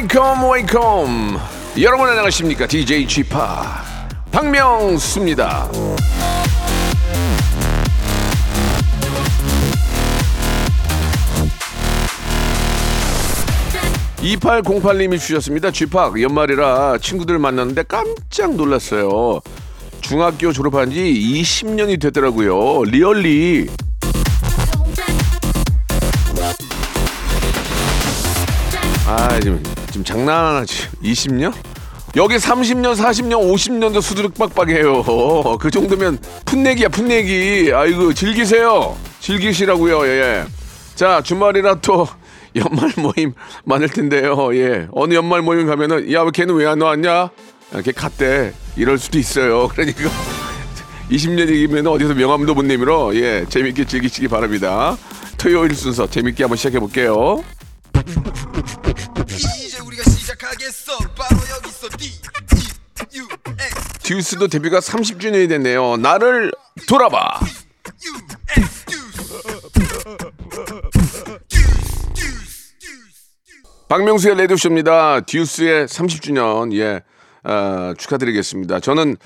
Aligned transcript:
Welcome 0.00 0.50
welcome. 0.50 1.38
여러분 1.82 2.08
안녕하십니까? 2.08 2.66
DJ 2.66 3.06
G-Park 3.06 3.22
박명수입니다. 4.32 5.68
2808님이 14.20 15.18
주셨습니다. 15.18 15.70
p 15.70 16.22
연말이라 16.22 16.96
친구들 17.02 17.38
만났는데 17.38 17.82
깜짝 17.82 18.54
놀랐어요. 18.54 19.42
중학교 20.00 20.50
졸업한 20.50 20.92
지 20.92 20.98
20년이 21.02 22.00
됐더라고요. 22.00 22.84
Really. 22.84 23.68
아 29.06 29.40
지금 29.40 29.62
지금 29.90 30.04
장난하지 30.04 30.88
20년? 31.02 31.52
여기 32.16 32.36
30년, 32.36 32.96
40년, 32.96 33.40
50년도 33.40 34.02
수두룩 34.02 34.34
빡빡해요. 34.34 35.58
그 35.60 35.70
정도면 35.70 36.18
풋내기야, 36.44 36.88
풋내기. 36.88 37.70
아이고, 37.72 38.12
즐기세요. 38.14 38.96
즐기시라고요, 39.20 40.06
예. 40.08 40.44
자, 40.96 41.22
주말이라 41.22 41.76
또 41.76 42.08
연말 42.56 42.90
모임 42.96 43.32
많을 43.64 43.88
텐데요, 43.88 44.50
예. 44.56 44.88
어느 44.92 45.14
연말 45.14 45.42
모임 45.42 45.66
가면은, 45.68 46.12
야, 46.12 46.22
왜 46.22 46.30
걔는 46.32 46.54
왜 46.56 46.66
안 46.66 46.80
왔냐? 46.80 47.30
이렇게 47.72 47.92
갔대. 47.92 48.52
이럴 48.76 48.98
수도 48.98 49.18
있어요. 49.18 49.68
그러니까 49.72 50.10
20년이면 51.12 51.86
어디서 51.86 52.14
명함도 52.14 52.54
못 52.54 52.64
내밀어. 52.64 53.12
예, 53.14 53.44
재밌게 53.48 53.84
즐기시기 53.84 54.26
바랍니다. 54.26 54.96
토요일 55.38 55.74
순서 55.76 56.08
재밌게 56.08 56.42
한번 56.42 56.56
시작해 56.56 56.80
볼게요. 56.80 57.42
듀스도 64.02 64.48
데뷔가 64.48 64.80
30주년이 64.80 65.48
됐네요. 65.48 65.96
나를 65.96 66.52
돌아봐. 66.88 67.40
박명수의 73.88 74.36
레디오쇼입니다. 74.36 75.20
듀스의 75.22 75.86
30주년, 75.86 76.72
예, 76.76 77.02
아, 77.42 77.94
축하드리겠습니다. 77.98 78.80
저는 78.80 79.16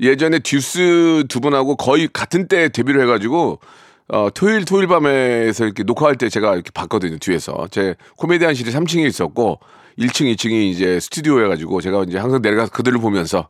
예전에 0.00 0.38
듀스 0.40 1.24
두 1.28 1.40
분하고 1.40 1.76
거의 1.76 2.08
같은 2.12 2.48
때 2.48 2.68
데뷔를 2.68 3.02
해가지고, 3.02 3.60
어, 4.08 4.28
토요일, 4.34 4.64
토요일 4.64 4.86
밤에서 4.88 5.64
이렇게 5.64 5.82
녹화할 5.82 6.16
때 6.16 6.28
제가 6.28 6.54
이렇게 6.54 6.70
봤거든요, 6.72 7.18
뒤에서. 7.18 7.68
제 7.70 7.94
코미디안실이 8.16 8.72
3층에 8.72 9.06
있었고, 9.06 9.60
1층, 9.98 10.32
2층이 10.34 10.70
이제 10.70 11.00
스튜디오여가지고, 11.00 11.80
제가 11.80 12.04
이제 12.04 12.18
항상 12.18 12.40
내려가서 12.42 12.70
그들을 12.72 12.98
보면서, 13.00 13.48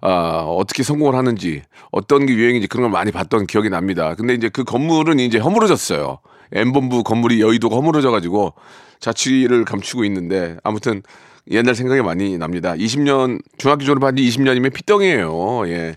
아, 0.00 0.44
어떻게 0.46 0.82
성공을 0.82 1.14
하는지, 1.16 1.62
어떤 1.90 2.24
게 2.26 2.34
유행인지 2.34 2.68
그런 2.68 2.82
걸 2.82 2.90
많이 2.90 3.10
봤던 3.10 3.46
기억이 3.46 3.68
납니다. 3.68 4.14
근데 4.14 4.34
이제 4.34 4.48
그 4.48 4.62
건물은 4.64 5.18
이제 5.18 5.38
허물어졌어요. 5.38 6.18
M본부 6.52 7.02
건물이 7.02 7.40
여의도가 7.42 7.76
허물어져가지고 7.76 8.54
자취를 9.00 9.64
감추고 9.64 10.04
있는데 10.04 10.56
아무튼 10.64 11.02
옛날 11.50 11.74
생각이 11.74 12.00
많이 12.02 12.38
납니다. 12.38 12.74
20년, 12.74 13.40
중학교 13.58 13.84
졸업한 13.84 14.16
지 14.16 14.22
20년이면 14.22 14.72
피덩이에요. 14.72 15.68
예. 15.68 15.96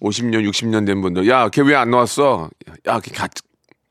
50년, 0.00 0.48
60년 0.50 0.86
된 0.86 1.00
분들. 1.02 1.28
야, 1.28 1.48
걔 1.50 1.62
왜 1.62 1.74
안 1.76 1.90
나왔어? 1.90 2.50
야, 2.88 3.00
걔 3.00 3.10
가, 3.12 3.28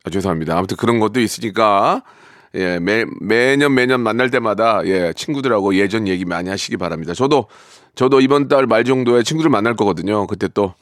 아, 0.04 0.10
죄송합니다. 0.10 0.56
아무튼 0.58 0.76
그런 0.76 0.98
것도 1.00 1.20
있으니까, 1.20 2.02
예, 2.54 2.78
매, 2.80 3.04
매년 3.20 3.74
매년 3.74 4.00
만날 4.00 4.30
때마다, 4.30 4.82
예, 4.86 5.12
친구들하고 5.14 5.74
예전 5.76 6.08
얘기 6.08 6.24
많이 6.24 6.48
하시기 6.50 6.76
바랍니다. 6.76 7.14
저도, 7.14 7.46
저도 7.94 8.20
이번 8.20 8.48
달 8.48 8.66
말 8.66 8.84
정도에 8.84 9.22
친구들 9.22 9.50
만날 9.50 9.76
거거든요. 9.76 10.26
그때 10.26 10.48
또, 10.52 10.74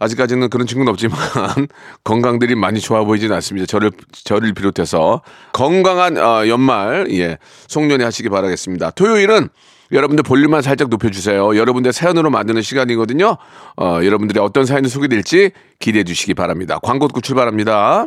아직까지는 0.00 0.48
그런 0.48 0.66
친구는 0.66 0.92
없지만 0.92 1.18
건강들이 2.04 2.54
많이 2.54 2.80
좋아 2.80 3.02
보이지는 3.04 3.34
않습니다. 3.36 3.66
저를 3.66 3.90
저를 4.12 4.54
비롯해서 4.54 5.22
건강한 5.52 6.16
어, 6.16 6.46
연말 6.46 7.08
예 7.10 7.38
송년회 7.66 8.04
하시기 8.04 8.28
바라겠습니다. 8.28 8.92
토요일은 8.92 9.48
여러분들 9.90 10.22
볼륨만 10.22 10.62
살짝 10.62 10.88
높여주세요. 10.88 11.56
여러분들 11.56 11.92
사연으로 11.92 12.30
만드는 12.30 12.62
시간이거든요. 12.62 13.38
어, 13.76 13.98
여러분들의 14.02 14.40
어떤 14.40 14.66
사연이 14.66 14.88
소개될지 14.88 15.50
기대해 15.80 16.04
주시기 16.04 16.34
바랍니다. 16.34 16.78
광고 16.80 17.08
듣고 17.08 17.20
출발합니다. 17.20 18.06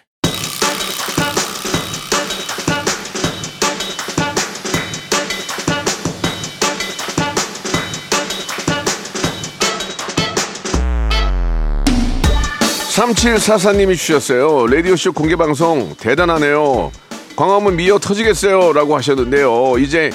삼칠사사님이 12.91 13.95
주셨어요. 13.95 14.67
라디오쇼 14.67 15.13
공개방송 15.13 15.95
대단하네요. 15.97 16.91
광화문 17.37 17.77
미어 17.77 17.97
터지겠어요. 17.97 18.73
라고 18.73 18.97
하셨는데요. 18.97 19.77
이제 19.79 20.09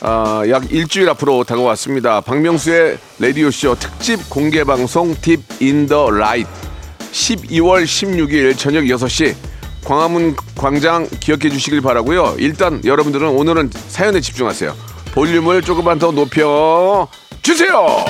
아, 0.00 0.44
약 0.48 0.70
일주일 0.70 1.08
앞으로 1.08 1.42
다가왔습니다. 1.42 2.20
박명수의 2.20 2.98
라디오쇼 3.18 3.74
특집 3.80 4.30
공개방송 4.30 5.16
Deep 5.20 5.40
in 5.60 5.88
the 5.88 6.08
Light 6.08 6.48
12월 7.10 7.82
16일 7.84 8.56
저녁 8.56 8.84
6시 8.84 9.34
광화문 9.84 10.36
광장 10.56 11.08
기억해 11.18 11.50
주시길 11.50 11.80
바라고요. 11.80 12.36
일단 12.38 12.80
여러분들은 12.84 13.26
오늘은 13.26 13.70
사연에 13.88 14.20
집중하세요. 14.20 14.72
볼륨을 15.14 15.62
조금만 15.62 15.98
더 15.98 16.12
높여 16.12 17.08
주세요. 17.42 18.04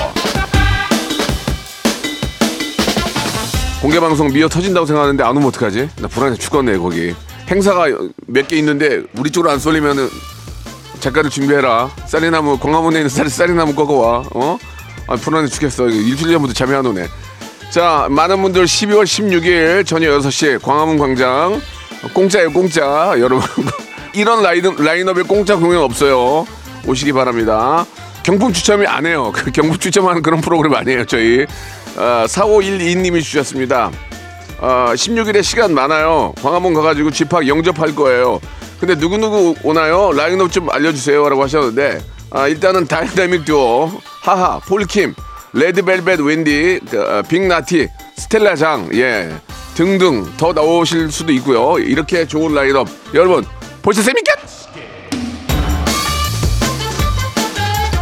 공개 3.81 3.99
방송 3.99 4.31
미어 4.31 4.47
터진다고 4.47 4.85
생각하는데 4.85 5.23
안 5.23 5.31
오면 5.37 5.47
어떡하지? 5.49 5.89
나 6.01 6.07
불안해 6.07 6.37
죽겠네 6.37 6.77
거기. 6.77 7.15
행사가 7.49 7.85
몇 8.27 8.47
개 8.47 8.55
있는데 8.57 9.01
우리 9.17 9.31
쪽으로 9.31 9.51
안 9.51 9.59
쏠리면은 9.59 10.07
작가를 10.99 11.29
준비해라. 11.31 11.89
쌀이나무 12.05 12.59
광화문에 12.59 12.97
있는 12.99 13.09
쌀 13.09 13.27
쌀이나무 13.29 13.73
꺾어 13.73 13.93
와. 13.93 14.23
어? 14.33 14.57
아 15.07 15.15
불안해 15.15 15.47
죽겠어. 15.47 15.87
일주일 15.89 16.33
전부터 16.33 16.53
잠이 16.53 16.75
안 16.75 16.85
오네. 16.85 17.07
자 17.71 18.07
많은 18.11 18.41
분들 18.41 18.65
12월 18.65 19.03
16일 19.03 19.85
저녁 19.87 20.09
6시 20.19 20.61
광화문 20.61 20.99
광장 20.99 21.59
공짜예요 22.13 22.51
공짜 22.51 23.13
여러분 23.17 23.41
이런 24.13 24.43
라인, 24.43 24.61
라인업에 24.77 25.23
공짜 25.23 25.55
공연 25.55 25.81
없어요. 25.81 26.45
오시기 26.85 27.13
바랍니다. 27.13 27.85
경품 28.23 28.53
추첨이 28.53 28.85
안 28.85 29.07
해요. 29.07 29.31
그 29.33 29.49
경품 29.51 29.79
추첨하는 29.79 30.21
그런 30.21 30.39
프로그램 30.41 30.75
아니에요 30.75 31.05
저희. 31.05 31.47
아, 31.97 32.25
4512님이 32.27 33.21
주셨습니다. 33.21 33.91
아, 34.59 34.93
16일에 34.93 35.43
시간 35.43 35.73
많아요. 35.73 36.33
광화문 36.41 36.73
가가지고 36.73 37.11
집합 37.11 37.47
영접할 37.47 37.95
거예요. 37.95 38.39
근데 38.79 38.95
누구누구 38.95 39.55
오나요? 39.63 40.11
라인업 40.11 40.51
좀 40.51 40.69
알려주세요. 40.69 41.29
라고 41.29 41.43
하셨는데, 41.43 42.01
아, 42.31 42.47
일단은 42.47 42.87
다이나믹 42.87 43.45
듀오, 43.45 43.91
하하, 44.21 44.59
폴킴, 44.59 45.13
레드벨벳 45.53 46.19
웬디, 46.19 46.79
그, 46.89 47.01
어, 47.01 47.21
빅나티, 47.23 47.87
스텔라장, 48.17 48.89
예, 48.93 49.31
등등 49.75 50.25
더 50.37 50.53
나오실 50.53 51.11
수도 51.11 51.31
있고요. 51.33 51.77
이렇게 51.79 52.25
좋은 52.25 52.53
라인업. 52.53 52.87
여러분, 53.13 53.45
벌써 53.81 54.01
재밌겠? 54.01 54.35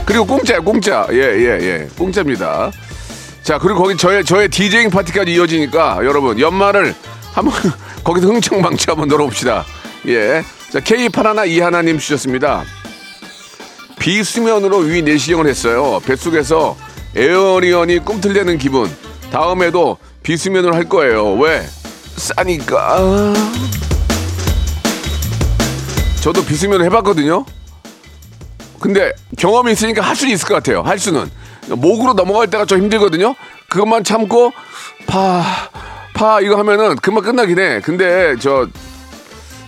그리고 0.06 0.26
공짜야, 0.26 0.60
공짜. 0.60 1.08
예, 1.12 1.18
예, 1.18 1.60
예. 1.62 1.88
공짜입니다. 1.98 2.72
자, 3.50 3.58
그리고 3.58 3.82
거기 3.82 3.98
저의, 3.98 4.24
저의 4.24 4.48
디제잉 4.48 4.92
파티까지 4.92 5.34
이어지니까 5.34 6.06
여러분, 6.06 6.40
연말을 6.40 6.94
한번 7.34 7.56
거기서 8.06 8.28
흥청망청 8.28 8.92
한번 8.92 9.08
놀아봅시다. 9.08 9.66
예. 10.06 10.44
자, 10.72 10.80
K81 10.80 11.48
이하나님 11.48 11.98
주셨습니다. 11.98 12.64
비수면으로 13.98 14.78
위 14.78 15.02
내시경을 15.02 15.48
했어요. 15.48 16.00
뱃속에서 16.06 16.78
에어리언이 17.16 18.06
꿈틀대는 18.06 18.60
기분. 18.60 18.88
다음에도 19.32 19.98
비수면으로 20.22 20.76
할 20.76 20.84
거예요. 20.84 21.34
왜? 21.34 21.66
싸니까. 22.18 23.34
저도 26.22 26.46
비수면을 26.46 26.86
해봤거든요. 26.86 27.48
근데 28.80 29.12
경험이 29.40 29.72
있으니까 29.72 30.04
할 30.04 30.16
수 30.16 30.28
있을 30.28 30.48
것 30.48 30.54
같아요. 30.54 30.84
할 30.84 31.00
수는. 31.00 31.32
목으로 31.76 32.14
넘어갈 32.14 32.50
때가 32.50 32.66
좀 32.66 32.80
힘들거든요. 32.80 33.36
그것만 33.70 34.04
참고 34.04 34.52
파, 35.08 35.44
파 36.14 36.42
이거 36.42 36.58
하면은 36.58 36.96
금방 36.98 37.24
끝나긴 37.24 37.60
해. 37.60 37.82
근데 37.82 38.36
저 38.40 38.68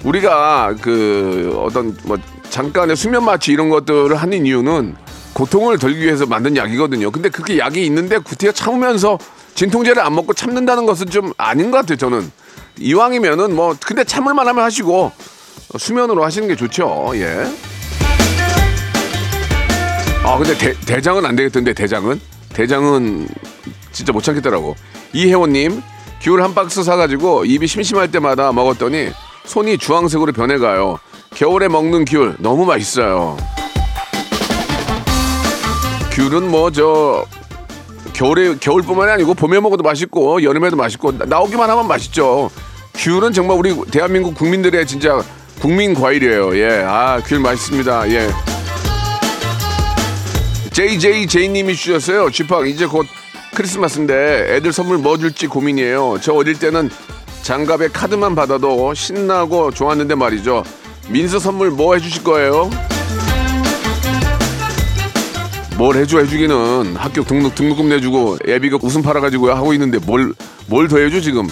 우리가 0.03 0.75
그 0.81 1.61
어떤 1.65 1.97
뭐 2.03 2.17
잠깐의 2.49 2.95
수면 2.95 3.23
마취 3.23 3.51
이런 3.51 3.69
것들을 3.69 4.15
하는 4.15 4.45
이유는 4.45 4.95
고통을 5.33 5.77
덜기 5.77 5.99
위해서 6.01 6.25
만든 6.25 6.57
약이거든요. 6.57 7.11
근데 7.11 7.29
그렇게 7.29 7.57
약이 7.57 7.85
있는데 7.85 8.17
구태여 8.17 8.51
참으면서 8.51 9.17
진통제를 9.55 10.01
안 10.01 10.15
먹고 10.15 10.33
참는다는 10.33 10.85
것은 10.85 11.09
좀 11.09 11.31
아닌 11.37 11.71
것 11.71 11.77
같아요. 11.77 11.97
저는 11.97 12.31
이왕이면은 12.79 13.55
뭐 13.55 13.75
근데 13.85 14.03
참을 14.03 14.33
만 14.33 14.47
하면 14.47 14.63
하시고 14.63 15.11
수면으로 15.77 16.23
하시는 16.23 16.47
게 16.47 16.55
좋죠. 16.55 17.11
예. 17.15 17.45
아 20.23 20.37
근데 20.37 20.55
대, 20.57 20.73
대장은 20.85 21.25
안 21.25 21.35
되겠던데 21.35 21.73
대장은? 21.73 22.19
대장은 22.53 23.27
진짜 23.91 24.13
못 24.13 24.21
참겠더라고. 24.23 24.75
이혜원님 25.13 25.81
귤 26.21 26.41
한 26.41 26.53
박스 26.53 26.83
사가지고 26.83 27.45
입이 27.45 27.65
심심할 27.67 28.11
때마다 28.11 28.51
먹었더니 28.51 29.09
손이 29.45 29.77
주황색으로 29.79 30.33
변해가요. 30.33 30.99
겨울에 31.33 31.67
먹는 31.67 32.05
귤 32.05 32.35
너무 32.39 32.65
맛있어요. 32.65 33.37
귤은 36.11 36.49
뭐 36.51 36.69
저 36.71 37.25
겨울에 38.13 38.55
겨울뿐만이 38.59 39.11
아니고 39.13 39.33
봄에 39.33 39.59
먹어도 39.59 39.81
맛있고 39.83 40.43
여름에도 40.43 40.75
맛있고 40.75 41.17
나- 41.17 41.25
나오기만 41.25 41.69
하면 41.69 41.87
맛있죠. 41.87 42.51
귤은 42.93 43.33
정말 43.33 43.57
우리 43.57 43.73
대한민국 43.89 44.35
국민들의 44.35 44.85
진짜 44.85 45.23
국민 45.59 45.93
과일이에요. 45.95 46.55
예 46.57 46.83
아 46.83 47.19
귤 47.25 47.39
맛있습니다. 47.39 48.09
예 48.11 48.29
JJJ님이 50.73 51.75
주셨어요. 51.75 52.29
쥐팡 52.31 52.67
이제 52.67 52.85
곧 52.85 53.05
크리스마스인데 53.55 54.55
애들 54.55 54.71
선물 54.71 54.97
뭐 54.97 55.17
줄지 55.17 55.47
고민이에요. 55.47 56.19
저 56.21 56.33
어릴 56.33 56.57
때는 56.57 56.89
장갑에 57.41 57.89
카드만 57.89 58.35
받아도 58.35 58.93
신나고 58.93 59.71
좋았는데 59.71 60.15
말이죠. 60.15 60.63
민서 61.09 61.39
선물 61.39 61.71
뭐 61.71 61.95
해주실 61.95 62.23
거예요? 62.23 62.69
뭘 65.77 65.95
해줘 65.97 66.19
해주기는 66.19 66.95
학교 66.95 67.23
등록 67.23 67.55
등록금 67.55 67.89
내주고 67.89 68.37
애비가 68.47 68.77
웃음 68.81 69.01
팔아가지고 69.01 69.51
하고 69.51 69.73
있는데 69.73 69.97
뭘 69.99 70.33
뭘 70.69 70.87
더 70.87 70.99
해줘 70.99 71.19
지금 71.19 71.49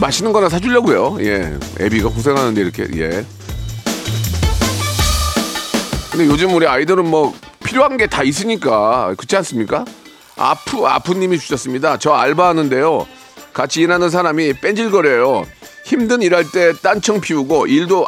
맛있는 0.00 0.32
거나 0.32 0.48
사주려고요. 0.48 1.16
예, 1.20 1.52
애비가 1.80 2.10
고생하는데 2.10 2.60
이렇게 2.60 2.86
예. 2.96 3.24
근데 6.12 6.26
요즘 6.26 6.54
우리 6.54 6.66
아이들은 6.66 7.08
뭐 7.10 7.34
필요한 7.72 7.96
게 7.96 8.06
다 8.06 8.22
있으니까 8.22 9.14
그렇지 9.16 9.34
않습니까? 9.36 9.86
아프 10.36 10.84
아프님이 10.84 11.38
주셨습니다. 11.38 11.96
저 11.96 12.12
알바하는데요. 12.12 13.06
같이 13.54 13.80
일하는 13.80 14.10
사람이 14.10 14.54
뺀질거려요. 14.60 15.46
힘든 15.86 16.20
일할 16.20 16.44
때 16.52 16.74
딴청 16.82 17.22
피우고 17.22 17.66
일도 17.66 18.06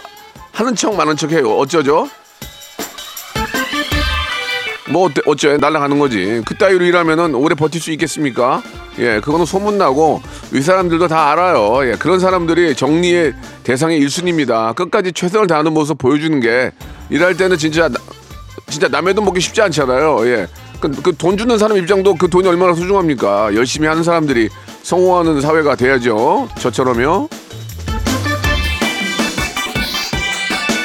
하는 0.52 0.74
척 0.76 0.94
많은 0.94 1.16
척 1.16 1.32
해요. 1.32 1.50
어쩌죠? 1.56 2.08
뭐 4.90 5.06
어때, 5.06 5.22
어째 5.24 5.56
날라가는 5.56 5.98
거지. 5.98 6.42
그따위로 6.44 6.84
일하면은 6.84 7.34
오래 7.34 7.54
버틸 7.54 7.80
수 7.80 7.90
있겠습니까? 7.92 8.62
예, 8.98 9.20
그거는 9.20 9.46
소문나고 9.46 10.20
위 10.52 10.60
사람들도 10.60 11.08
다 11.08 11.32
알아요. 11.32 11.90
예, 11.90 11.96
그런 11.96 12.20
사람들이 12.20 12.76
정리의 12.76 13.32
대상의 13.62 13.98
일순입니다. 13.98 14.74
끝까지 14.74 15.12
최선을 15.12 15.46
다하는 15.46 15.72
모습 15.72 15.96
보여주는 15.96 16.38
게 16.40 16.70
일할 17.08 17.34
때는 17.38 17.56
진짜 17.56 17.88
나- 17.88 17.98
진짜 18.68 18.88
남의 18.88 19.14
돈 19.14 19.24
먹기 19.24 19.40
쉽지 19.40 19.62
않잖아요. 19.62 20.26
예. 20.26 20.46
그돈 20.80 21.36
주는 21.38 21.56
사람 21.58 21.78
입장도 21.78 22.14
그 22.16 22.28
돈이 22.28 22.46
얼마나 22.46 22.74
소중합니까? 22.74 23.54
열심히 23.54 23.86
하는 23.88 24.02
사람들이 24.02 24.48
성공하는 24.82 25.40
사회가 25.40 25.76
돼야죠. 25.76 26.48
저처럼요. 26.58 27.28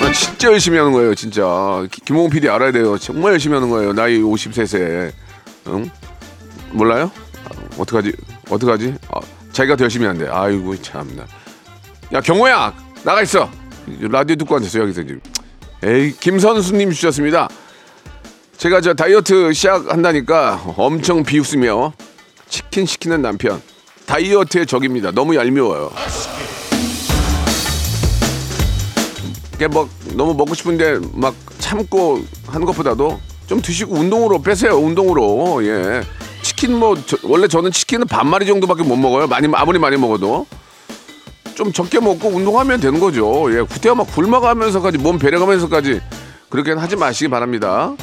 아, 0.02 0.12
진짜 0.14 0.48
열심히 0.52 0.78
하는 0.78 0.94
거예요, 0.94 1.14
진짜. 1.16 1.86
기- 1.92 2.02
김홍 2.02 2.30
PD 2.30 2.48
알아야 2.50 2.72
돼요. 2.72 2.98
정말 2.98 3.34
열심히 3.34 3.56
하는 3.56 3.70
거예요. 3.70 3.92
나이 3.94 4.20
53세. 4.22 5.12
응? 5.68 5.90
몰라요? 6.72 7.12
아, 7.46 7.50
어떡하지? 7.78 8.14
어떡하지? 8.50 8.96
아, 9.14 9.20
자기가 9.52 9.76
더 9.76 9.84
열심히 9.84 10.06
한대. 10.06 10.28
아이고, 10.30 10.82
참나. 10.82 11.26
야, 12.14 12.22
경호야! 12.22 12.74
나가 13.04 13.22
있어! 13.22 13.50
라디오 14.00 14.36
듣고 14.38 14.56
앉았어요, 14.56 14.84
여기서 14.84 15.02
지금. 15.04 15.20
에이, 15.84 16.14
김선수님 16.20 16.92
주셨습니다. 16.92 17.50
제가 18.60 18.82
저 18.82 18.94
다이어트 18.94 19.54
시작한다니까 19.54 20.62
엄청 20.76 21.24
비웃으며 21.24 21.94
치킨 22.50 22.86
시키는 22.86 23.22
남편. 23.22 23.62
다이어트의 24.06 24.66
적입니다. 24.66 25.12
너무 25.12 25.34
얄미워요. 25.34 25.90
이게 29.56 29.68
뭐 29.68 29.88
너무 30.14 30.34
먹고 30.34 30.54
싶은데 30.56 31.00
막 31.14 31.34
참고 31.60 32.22
하는 32.48 32.66
것보다도 32.66 33.18
좀 33.48 33.62
드시고 33.62 33.96
운동으로 33.96 34.42
빼세요. 34.42 34.74
운동으로 34.78 35.66
예. 35.66 36.02
치킨 36.42 36.78
뭐 36.78 36.98
저- 37.06 37.18
원래 37.24 37.48
저는 37.48 37.72
치킨은 37.72 38.08
반 38.08 38.28
마리 38.28 38.46
정도밖에 38.46 38.84
못 38.84 38.98
먹어요. 38.98 39.28
많이 39.28 39.48
아무리 39.54 39.80
많이 39.80 39.96
먹어도 39.96 40.46
좀 41.56 41.72
적게 41.72 42.02
먹고 42.02 42.28
운동하면 42.28 42.82
되는 42.82 43.00
거죠. 43.00 43.48
예, 43.58 43.62
구태여 43.62 43.96
막 43.96 44.06
굶어가면서까지 44.14 44.98
몸 44.98 45.18
배려가면서까지 45.18 46.02
그렇게는 46.50 46.82
하지 46.82 46.98
마시기 46.98 47.30
바랍니다. 47.30 47.94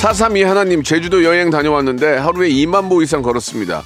432 0.00 0.44
하나님 0.44 0.82
제주도 0.82 1.24
여행 1.24 1.50
다녀왔는데 1.50 2.16
하루에 2.16 2.48
2만 2.48 2.88
보 2.88 3.02
이상 3.02 3.20
걸었습니다. 3.20 3.82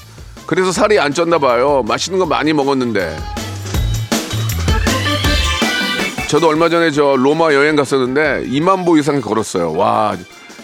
그래서 0.46 0.70
살이 0.70 0.96
안 1.00 1.12
쪘나 1.12 1.40
봐요. 1.40 1.82
맛있는 1.88 2.20
거 2.20 2.26
많이 2.26 2.52
먹었는데. 2.52 3.16
저도 6.28 6.46
얼마 6.48 6.68
전에 6.68 6.92
저 6.92 7.16
로마 7.16 7.52
여행 7.52 7.74
갔었는데 7.74 8.44
2만 8.46 8.86
보 8.86 8.96
이상 8.96 9.20
걸었어요. 9.20 9.72
와 9.72 10.16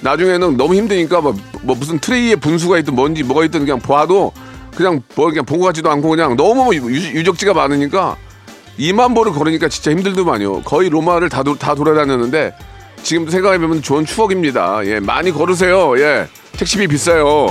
나중에는 0.02 0.56
너무 0.56 0.76
힘드니까 0.76 1.20
뭐, 1.20 1.34
뭐 1.62 1.74
무슨 1.74 1.98
트레이에 1.98 2.36
분수가 2.36 2.78
있든 2.78 2.94
뭔지 2.94 3.24
뭐가 3.24 3.44
있든 3.46 3.60
그냥 3.64 3.80
봐도 3.80 4.32
그냥 4.76 5.02
뭐 5.16 5.26
그냥 5.30 5.44
본것 5.44 5.66
같지도 5.70 5.90
않고 5.90 6.10
그냥 6.10 6.36
너무 6.36 6.72
유, 6.76 6.82
유적지가 6.88 7.54
많으니까 7.54 8.16
2만 8.78 9.16
보를 9.16 9.32
걸으니까 9.32 9.68
진짜 9.68 9.90
힘들더만요. 9.90 10.62
거의 10.62 10.88
로마를 10.90 11.28
다, 11.28 11.42
도- 11.42 11.58
다 11.58 11.74
돌아다녔는데 11.74 12.54
지금도 13.02 13.30
생각해보면 13.30 13.82
좋은 13.82 14.04
추억입니다. 14.04 14.84
예, 14.86 15.00
많이 15.00 15.30
걸으세요. 15.32 15.98
예, 15.98 16.28
택시비 16.52 16.86
비싸요. 16.88 17.46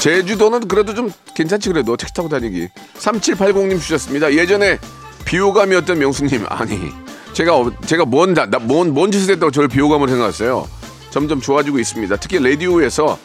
제주도는 0.00 0.66
그래도 0.68 0.94
좀 0.94 1.12
괜찮지 1.34 1.68
그래도. 1.68 1.96
택시 1.96 2.14
타고 2.14 2.28
다니기. 2.28 2.68
3780님 2.98 3.80
주셨습니다. 3.80 4.32
예전에 4.34 4.78
비호감이었던 5.26 5.98
명수님. 5.98 6.46
아니 6.48 6.90
제가 7.34 7.56
어- 7.56 7.70
제가 7.86 8.04
뭔뭔뭔 8.06 8.94
뭔 8.94 9.12
짓을 9.12 9.34
했다고 9.34 9.50
저를 9.52 9.68
비호감으로 9.68 10.10
생각했어요? 10.10 10.66
점점 11.10 11.40
좋아지고 11.40 11.78
있습니다. 11.78 12.16
특히 12.16 12.38
라디오에서 12.42 13.18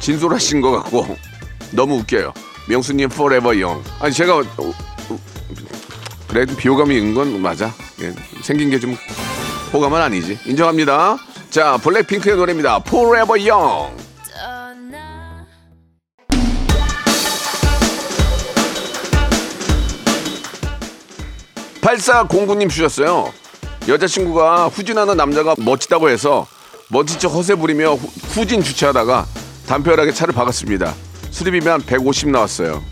진솔하신 0.00 0.60
것 0.60 0.70
같고 0.72 1.16
너무 1.72 1.96
웃겨요. 1.98 2.32
명수님 2.68 3.08
forever 3.10 3.62
young. 3.62 3.82
아니 4.00 4.12
제가 4.12 4.42
그래도 6.28 6.54
비호감이 6.56 6.96
있는 6.96 7.14
건 7.14 7.40
맞아 7.40 7.72
예, 8.00 8.12
생긴 8.42 8.70
게 8.70 8.78
좀 8.78 8.96
호감은 9.72 10.00
아니지 10.00 10.38
인정합니다 10.46 11.16
자 11.50 11.76
블랙핑크의 11.78 12.36
노래입니다 12.36 12.82
forever 12.86 13.50
young 13.50 13.96
8409님 21.80 22.68
주셨어요. 22.70 23.32
여자친구가 23.86 24.68
후진하는 24.68 25.16
남자가 25.16 25.54
멋지다고 25.58 26.08
해서 26.10 26.46
멋진 26.90 27.18
척 27.18 27.28
허세 27.32 27.54
부리며 27.54 27.94
후- 27.94 28.10
후진 28.40 28.62
주차하다가 28.62 29.26
담벼락에 29.66 30.12
차를 30.12 30.34
박았습니다. 30.34 30.94
수리비만 31.30 31.82
150 31.82 32.30
나왔어요. 32.30 32.82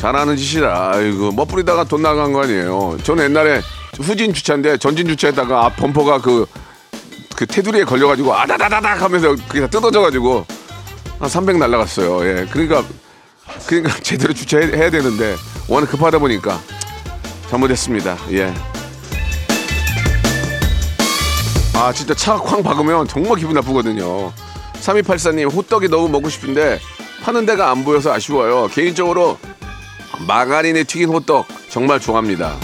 잘하는 0.00 0.36
짓이다. 0.36 0.92
아이고, 0.94 1.32
멋부리다가 1.32 1.84
돈 1.84 2.02
나간 2.02 2.32
거 2.32 2.42
아니에요. 2.42 2.96
저는 3.02 3.24
옛날에 3.24 3.60
후진 4.00 4.32
주차인데 4.32 4.78
전진 4.78 5.06
주차했다가 5.08 5.66
앞 5.66 5.76
범퍼가 5.76 6.20
그, 6.22 6.46
그 7.36 7.46
테두리에 7.46 7.84
걸려가지고 7.84 8.34
아다다다닥 8.34 9.02
하면서 9.02 9.34
그게 9.48 9.60
다 9.60 9.66
뜯어져가지고 9.66 10.46
한 11.18 11.28
300 11.28 11.56
날라갔어요. 11.58 12.26
예. 12.26 12.46
그러니까 12.50 12.82
그러니까 13.66 13.94
제대로 14.00 14.32
주차해야 14.32 14.90
되는데 14.90 15.36
워낙 15.68 15.86
급하다 15.90 16.18
보니까 16.18 16.58
잘못했습니다. 17.50 18.16
예. 18.32 18.54
아 21.74 21.92
진짜 21.92 22.14
차 22.14 22.36
쾅 22.38 22.62
박으면 22.62 23.08
정말 23.08 23.36
기분 23.38 23.54
나쁘거든요 23.54 24.32
3284님 24.82 25.50
호떡이 25.50 25.88
너무 25.88 26.08
먹고 26.10 26.28
싶은데 26.28 26.78
파는 27.22 27.46
데가 27.46 27.70
안 27.70 27.84
보여서 27.84 28.12
아쉬워요 28.12 28.68
개인적으로 28.68 29.38
마가린에 30.26 30.84
튀긴 30.84 31.08
호떡 31.08 31.46
정말 31.68 32.00
좋아합니다. 32.00 32.56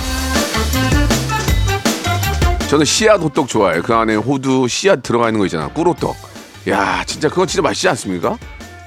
저는 2.69 2.85
씨앗 2.85 3.21
호떡 3.21 3.49
좋아해요. 3.49 3.83
그 3.83 3.95
안에 3.95 4.17
호두 4.17 4.67
씨앗 4.69 5.03
들어가 5.03 5.29
있는 5.29 5.39
거 5.39 5.47
있잖아. 5.47 5.69
꿀호떡. 5.69 6.17
야 6.69 7.05
진짜 7.07 7.29
그거 7.29 7.47
진짜 7.47 7.63
맛있지 7.63 7.89
않습니까? 7.89 8.37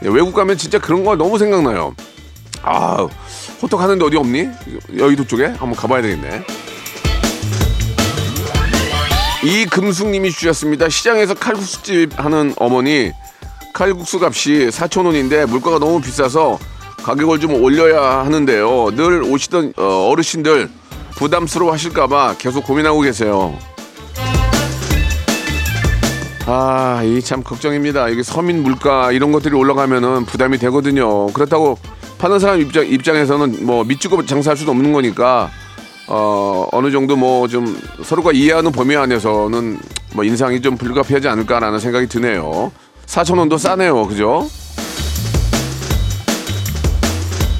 예, 0.03 0.09
외국 0.09 0.33
가면 0.33 0.57
진짜 0.57 0.79
그런 0.79 1.03
거 1.03 1.15
너무 1.15 1.37
생각나요. 1.37 1.95
아 2.61 3.07
호떡 3.61 3.79
하는데 3.79 4.03
어디 4.03 4.17
없니? 4.17 4.47
여의도 4.97 5.25
쪽에? 5.25 5.45
한번 5.45 5.75
가봐야 5.75 6.01
되겠네. 6.01 6.43
이금숙님이 9.43 10.31
주셨습니다. 10.31 10.89
시장에서 10.89 11.33
칼국수집 11.33 12.19
하는 12.19 12.53
어머니 12.57 13.11
칼국수 13.73 14.19
값이 14.21 14.67
4천 14.69 15.05
원인데 15.05 15.45
물가가 15.45 15.79
너무 15.79 16.01
비싸서 16.01 16.59
가격을 17.03 17.39
좀 17.39 17.53
올려야 17.53 18.19
하는데요. 18.25 18.91
늘 18.95 19.23
오시던 19.23 19.73
어, 19.77 20.09
어르신들 20.11 20.69
부담스러워 21.15 21.71
하실까봐 21.73 22.35
계속 22.37 22.63
고민하고 22.65 23.01
계세요. 23.01 23.57
아, 26.45 27.01
이 27.03 27.21
참 27.21 27.43
걱정입니다. 27.43 28.09
이게 28.09 28.23
서민 28.23 28.63
물가 28.63 29.11
이런 29.11 29.31
것들이 29.31 29.55
올라가면은 29.55 30.25
부담이 30.25 30.57
되거든요. 30.57 31.27
그렇다고 31.27 31.77
파는 32.17 32.39
사람 32.39 32.59
입장, 32.59 32.85
입장에서는 32.87 33.65
뭐 33.65 33.83
믿고 33.83 34.25
장사할 34.25 34.57
수도 34.57 34.71
없는 34.71 34.91
거니까 34.91 35.49
어, 36.07 36.67
어느 36.71 36.89
정도 36.91 37.15
뭐 37.15 37.47
좀 37.47 37.79
서로가 38.03 38.31
이해하는 38.31 38.71
범위 38.71 38.95
안에서는 38.95 39.79
뭐 40.13 40.23
인상이 40.23 40.59
좀 40.61 40.75
불가피하지 40.75 41.27
않을까라는 41.27 41.79
생각이 41.79 42.07
드네요. 42.07 42.71
4천 43.05 43.37
원도 43.37 43.57
싸네요. 43.59 44.07
그죠? 44.07 44.47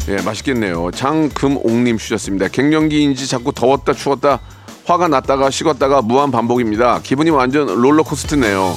예, 0.09 0.21
맛있겠네요. 0.23 0.89
장금옥님 0.91 1.97
주셨습니다. 1.97 2.47
갱년기인지 2.47 3.27
자꾸 3.27 3.53
더웠다 3.53 3.93
추웠다 3.93 4.39
화가 4.85 5.07
났다가 5.07 5.51
식었다가 5.51 6.01
무한 6.01 6.31
반복입니다. 6.31 6.99
기분이 7.03 7.29
완전 7.29 7.67
롤러코스터네요. 7.67 8.73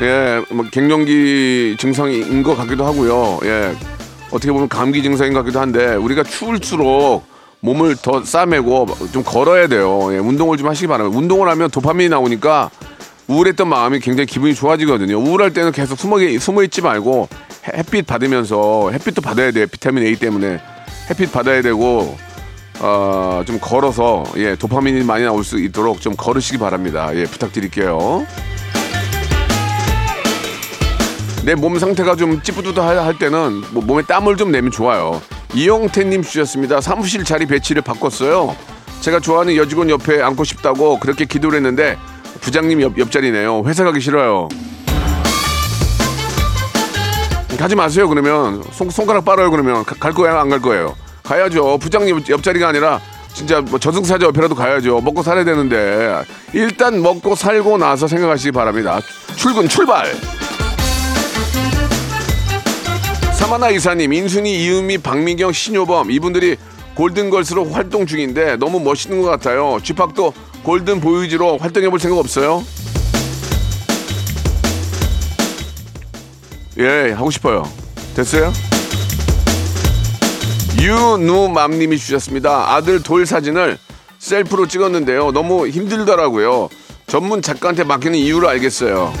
예, 0.00 0.42
뭐 0.50 0.64
갱년기 0.70 1.76
증상인 1.78 2.42
것 2.42 2.56
같기도 2.56 2.86
하고요. 2.86 3.40
예, 3.44 3.74
어떻게 4.30 4.50
보면 4.50 4.68
감기 4.68 5.02
증상인 5.02 5.34
것 5.34 5.40
같기도 5.40 5.60
한데 5.60 5.94
우리가 5.94 6.22
추울수록 6.22 7.24
몸을 7.60 7.96
더 7.96 8.24
싸매고 8.24 8.86
좀 9.12 9.22
걸어야 9.24 9.66
돼요. 9.66 10.08
예, 10.12 10.18
운동을 10.18 10.56
좀 10.56 10.68
하시기 10.68 10.86
바랍니다. 10.86 11.18
운동을 11.18 11.48
하면 11.50 11.70
도파민이 11.70 12.08
나오니까 12.08 12.70
우울했던 13.28 13.68
마음이 13.68 14.00
굉장히 14.00 14.26
기분이 14.26 14.54
좋아지거든요. 14.54 15.18
우울할 15.18 15.52
때는 15.52 15.72
계속 15.72 15.98
숨어, 15.98 16.16
숨어 16.38 16.62
있지 16.62 16.80
말고 16.80 17.28
해- 17.32 17.45
햇빛 17.74 18.06
받으면서 18.06 18.90
햇빛도 18.92 19.22
받아야 19.22 19.50
돼요. 19.50 19.66
비타민 19.66 20.04
A 20.04 20.16
때문에 20.16 20.60
햇빛 21.10 21.32
받아야 21.32 21.62
되고 21.62 22.16
어, 22.80 23.42
좀 23.46 23.58
걸어서 23.60 24.24
예, 24.36 24.54
도파민이 24.54 25.04
많이 25.04 25.24
나올 25.24 25.42
수 25.44 25.58
있도록 25.58 26.00
좀 26.00 26.14
걸으시기 26.16 26.58
바랍니다. 26.58 27.10
예, 27.14 27.24
부탁드릴게요. 27.24 28.26
내 31.44 31.54
몸 31.54 31.78
상태가 31.78 32.16
좀 32.16 32.42
찌뿌두두할 32.42 33.18
때는 33.18 33.62
뭐 33.72 33.82
몸에 33.84 34.02
땀을 34.02 34.36
좀 34.36 34.50
내면 34.50 34.70
좋아요. 34.72 35.22
이영태님 35.54 36.22
주셨습니다. 36.22 36.80
사무실 36.80 37.24
자리 37.24 37.46
배치를 37.46 37.82
바꿨어요. 37.82 38.56
제가 39.00 39.20
좋아하는 39.20 39.54
여직원 39.56 39.88
옆에 39.88 40.20
앉고 40.20 40.42
싶다고 40.42 40.98
그렇게 40.98 41.24
기도를 41.24 41.58
했는데 41.58 41.96
부장님 42.40 42.82
옆, 42.82 42.98
옆자리네요. 42.98 43.62
회사 43.66 43.84
가기 43.84 44.00
싫어요. 44.00 44.48
가지 47.56 47.74
마세요 47.74 48.08
그러면. 48.08 48.62
손, 48.72 48.90
손가락 48.90 49.24
빨아요 49.24 49.50
그러면. 49.50 49.84
가- 49.84 49.94
갈 49.98 50.12
거예요 50.12 50.38
안 50.38 50.48
갈 50.48 50.60
거예요? 50.60 50.94
가야죠. 51.22 51.78
부장님 51.78 52.22
옆자리가 52.28 52.68
아니라 52.68 53.00
진짜 53.32 53.60
뭐 53.60 53.78
저승사자 53.78 54.26
옆이라도 54.26 54.54
가야죠. 54.54 55.00
먹고 55.00 55.22
살아야 55.22 55.44
되는데. 55.44 56.22
일단 56.52 57.02
먹고 57.02 57.34
살고 57.34 57.78
나서 57.78 58.06
생각하시기 58.06 58.52
바랍니다. 58.52 59.00
출근 59.36 59.68
출발! 59.68 60.12
사마나 63.34 63.68
이사님, 63.70 64.12
인순이, 64.12 64.64
이은미, 64.64 64.98
박민경, 64.98 65.52
신효범. 65.52 66.10
이분들이 66.10 66.56
골든걸스로 66.94 67.66
활동 67.70 68.06
중인데 68.06 68.56
너무 68.56 68.80
멋있는 68.80 69.20
것 69.20 69.28
같아요. 69.28 69.78
쥐팍도 69.82 70.32
골든 70.62 71.00
보이즈로 71.00 71.58
활동해볼 71.58 72.00
생각 72.00 72.18
없어요? 72.18 72.64
예, 76.78 77.12
하고 77.12 77.30
싶어요. 77.30 77.62
됐어요? 78.14 78.52
유누맘님이 80.80 81.96
주셨습니다. 81.98 82.74
아들 82.74 83.02
돌 83.02 83.24
사진을 83.26 83.78
셀프로 84.18 84.66
찍었는데요. 84.68 85.32
너무 85.32 85.66
힘들더라고요. 85.68 86.68
전문 87.06 87.40
작가한테 87.40 87.84
맡기는 87.84 88.18
이유를 88.18 88.48
알겠어요. 88.48 89.12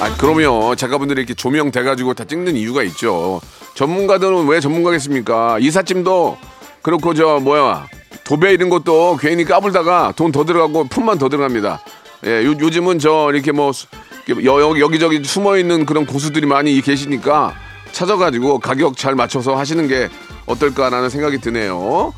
아, 0.00 0.14
그러면 0.18 0.76
작가분들이 0.76 1.20
이렇게 1.20 1.34
조명 1.34 1.70
돼가지고 1.70 2.14
다 2.14 2.24
찍는 2.24 2.56
이유가 2.56 2.82
있죠. 2.84 3.40
전문가들은 3.74 4.46
왜 4.46 4.60
전문가겠습니까? 4.60 5.58
이삿짐도 5.60 6.38
그렇고 6.82 7.14
저 7.14 7.40
뭐야 7.40 7.86
도배 8.24 8.52
이런 8.52 8.68
것도 8.70 9.16
괜히 9.20 9.44
까불다가 9.44 10.12
돈 10.16 10.32
더 10.32 10.44
들어가고 10.44 10.84
품만 10.84 11.18
더 11.18 11.28
들어갑니다. 11.28 11.82
예, 12.26 12.44
요, 12.44 12.50
요즘은 12.58 12.98
저 12.98 13.30
이렇게 13.32 13.52
뭐 13.52 13.72
수- 13.72 13.86
여, 14.30 14.60
여, 14.60 14.78
여기저기 14.78 15.22
숨어 15.22 15.56
있는 15.58 15.84
그런 15.84 16.06
고수들이 16.06 16.46
많이 16.46 16.80
계시니까 16.80 17.54
찾아가지고 17.92 18.58
가격 18.58 18.96
잘 18.96 19.14
맞춰서 19.14 19.54
하시는 19.54 19.86
게 19.86 20.08
어떨까라는 20.46 21.10
생각이 21.10 21.38
드네요. 21.38 22.12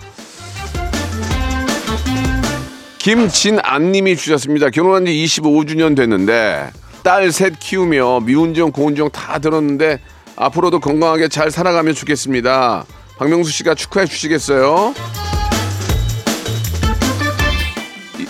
김진안님이 2.99 4.17
주셨습니다. 4.17 4.71
결혼한 4.71 5.07
지 5.07 5.13
25주년 5.13 5.97
됐는데 5.97 6.71
딸 7.03 7.31
셋 7.31 7.59
키우며 7.61 8.21
미운정 8.21 8.73
고운정 8.73 9.11
다 9.11 9.39
들었는데 9.39 10.01
앞으로도 10.35 10.81
건강하게 10.81 11.29
잘 11.29 11.51
살아가면 11.51 11.95
좋겠습니다. 11.95 12.85
박명수 13.19 13.51
씨가 13.53 13.75
축하해 13.75 14.07
주시겠어요? 14.07 14.93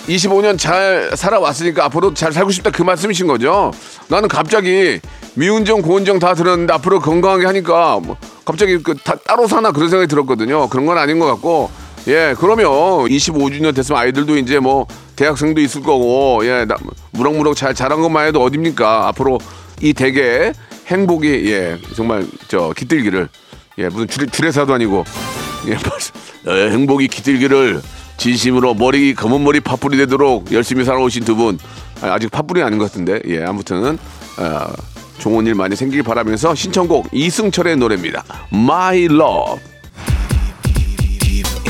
25년 0.07 0.57
잘 0.57 1.11
살아왔으니까 1.15 1.85
앞으로 1.85 2.13
잘 2.13 2.31
살고 2.31 2.51
싶다 2.51 2.71
그 2.71 2.81
말씀이신 2.81 3.27
거죠? 3.27 3.71
나는 4.07 4.29
갑자기 4.29 4.99
미운정 5.35 5.81
고운정 5.81 6.19
다 6.19 6.33
들었는데 6.33 6.73
앞으로 6.73 6.99
건강하게 6.99 7.45
하니까 7.45 7.99
뭐 8.01 8.15
갑자기 8.45 8.77
그 8.81 8.95
다 8.95 9.15
따로 9.25 9.47
사나 9.47 9.71
그런 9.71 9.89
생각이 9.89 10.07
들었거든요. 10.09 10.67
그런 10.69 10.85
건 10.85 10.97
아닌 10.97 11.19
것 11.19 11.25
같고 11.25 11.69
예 12.07 12.33
그러면 12.39 12.65
25주년 12.67 13.75
됐으면 13.75 13.99
아이들도 14.01 14.37
이제 14.37 14.59
뭐 14.59 14.87
대학생도 15.17 15.59
있을 15.61 15.81
거고 15.83 16.39
예 16.45 16.63
나- 16.65 16.77
무럭무럭 17.11 17.55
잘 17.57 17.73
자란 17.75 18.01
것만 18.01 18.27
해도 18.27 18.41
어딥니까? 18.43 19.07
앞으로 19.09 19.39
이 19.81 19.93
대게 19.93 20.53
행복이 20.87 21.51
예 21.51 21.77
정말 21.95 22.25
저 22.47 22.73
깃들기를 22.75 23.27
예 23.79 23.89
무슨 23.89 24.07
주례, 24.07 24.25
주례사도 24.25 24.73
아니고 24.73 25.03
예 25.67 25.73
어, 26.49 26.69
행복이 26.69 27.09
깃들기를 27.09 27.81
진심으로 28.17 28.73
머리 28.73 29.13
검은 29.13 29.43
머리 29.43 29.59
파뿌리 29.59 29.97
되도록 29.97 30.51
열심히 30.51 30.83
살아오신 30.83 31.23
두 31.23 31.35
분. 31.35 31.57
아직 32.01 32.29
파뿌리 32.29 32.61
아닌 32.61 32.77
것 32.77 32.85
같은데. 32.85 33.21
예 33.27 33.43
아무튼 33.43 33.97
어, 34.37 34.73
좋은 35.19 35.45
일 35.47 35.55
많이 35.55 35.75
생기길 35.75 36.03
바라면서 36.03 36.53
신청곡 36.55 37.09
이승철의 37.11 37.77
노래입니다. 37.77 38.23
My 38.53 39.05
Love. 39.05 39.61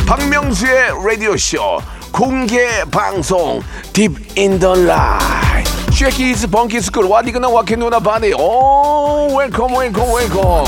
박명수의 0.06 0.92
라디오 1.06 1.36
쇼 1.38 1.80
공개 2.12 2.66
방송. 2.92 3.62
Deep 3.94 4.16
in 4.38 4.60
the 4.60 4.82
Light. 4.82 5.70
쉐키스 5.92 6.48
벙키스쿨 6.48 7.06
와디그나 7.06 7.50
와케누나 7.50 8.00
바디 8.00 8.34
오 8.34 9.36
웰컴 9.36 9.76
웰컴 9.76 10.14
웰컴 10.14 10.66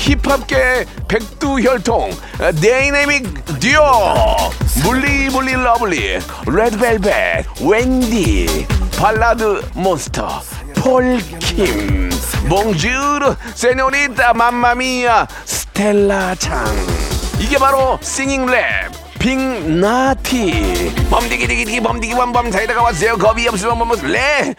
힙합계 0.00 0.86
백두혈통 1.08 2.10
다이내믹 2.38 3.60
듀오 3.60 4.50
물리물리 4.82 5.52
러블리 5.52 6.18
레드벨벳 6.46 7.46
웬디 7.62 8.66
발라드 8.98 9.62
몬스터 9.74 10.42
폴킴 10.76 12.10
몽주르 12.48 13.36
세뇨리타 13.54 14.32
맘마미아 14.32 15.26
스텔라 15.44 16.34
창. 16.36 16.64
이게 17.38 17.58
바로 17.58 17.98
싱잉 18.02 18.46
랩 18.46 18.90
빅나티. 19.18 20.94
범디기디기디 21.10 21.80
범디기 21.80 22.14
범범. 22.14 22.50
사이다가 22.50 22.82
왔어요. 22.82 23.18
겁이 23.18 23.46
없으면 23.48 23.78
뭐뭐 23.78 23.96
레 24.02 24.54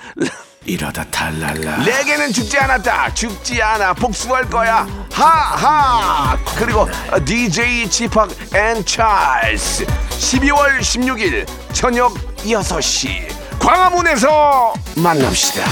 이러다 0.66 1.04
탈랄라. 1.06 1.78
레게는 1.84 2.32
죽지 2.32 2.58
않았다. 2.60 3.14
죽지 3.16 3.62
않아. 3.62 3.94
복수할 3.94 4.48
거야. 4.48 4.86
하하. 5.12 6.38
그리고 6.58 6.88
DJ 7.26 7.90
G-Park 7.90 8.30
and 8.56 8.86
찰스. 8.86 9.86
12월 9.86 10.80
16일 10.80 11.48
저녁 11.74 12.14
6시. 12.38 13.34
광화문에서 13.60 14.74
만납시다. 14.98 15.66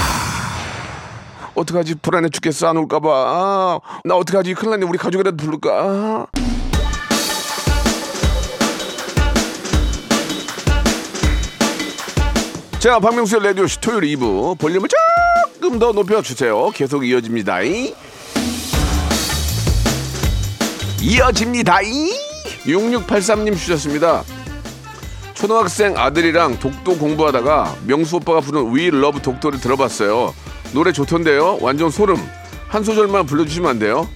어떡하지? 1.54 1.96
불안해 2.02 2.28
죽겠어. 2.30 2.68
안 2.68 2.76
올까봐. 2.78 3.08
아, 3.10 3.80
나 4.04 4.16
어떡하지? 4.16 4.54
큰일 4.54 4.70
났네. 4.72 4.86
우리 4.86 4.98
가족이라도 4.98 5.36
부를까? 5.36 5.70
아. 5.72 6.26
자, 12.80 12.98
박명수의 12.98 13.42
라디오쇼 13.42 13.78
토요일 13.82 14.16
2부 14.16 14.58
볼륨을 14.58 14.88
조금 15.60 15.78
더 15.78 15.92
높여주세요. 15.92 16.70
계속 16.70 17.06
이어집니다. 17.06 17.58
이어집니다. 21.02 21.78
6683님 22.64 23.54
주셨습니다. 23.58 24.24
초등학생 25.34 25.98
아들이랑 25.98 26.58
독도 26.58 26.96
공부하다가 26.96 27.76
명수 27.84 28.16
오빠가 28.16 28.40
부른 28.40 28.74
We 28.74 28.86
Love 28.86 29.20
독도를 29.20 29.60
들어봤어요. 29.60 30.34
노래 30.72 30.90
좋던데요. 30.90 31.58
완전 31.60 31.90
소름. 31.90 32.16
한 32.68 32.82
소절만 32.82 33.26
불러주시면 33.26 33.70
안 33.72 33.78
돼요? 33.78 34.08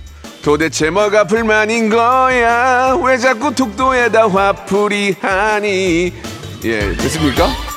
도대체 0.42 0.88
뭐가 0.88 1.26
불만인 1.26 1.90
거야? 1.90 2.96
왜 3.04 3.18
자꾸 3.18 3.54
독도에다 3.54 4.26
화풀이 4.28 5.16
하니? 5.20 6.14
예, 6.64 6.96
됐습니까? 6.96 7.73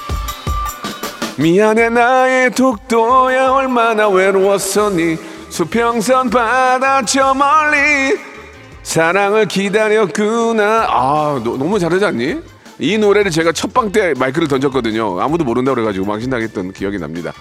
미안해 1.37 1.89
나의 1.89 2.51
독도야 2.51 3.51
얼마나 3.51 4.09
외로웠었니. 4.09 5.17
수평선 5.49 6.29
바다 6.29 7.03
저 7.03 7.33
멀리. 7.33 8.17
사랑을 8.83 9.45
기다렸구나. 9.45 10.85
아 10.89 11.41
너, 11.43 11.57
너무 11.57 11.77
잘하지 11.77 12.05
않니? 12.05 12.39
이 12.79 12.97
노래를 12.97 13.31
제가 13.31 13.51
첫방 13.51 13.91
때 13.91 14.13
마이크를 14.17 14.47
던졌거든요. 14.47 15.21
아무도 15.21 15.43
모른다고 15.43 15.75
그래가지고 15.75 16.05
망신당했던 16.05 16.73
기억이 16.73 16.97
납니다. 16.97 17.33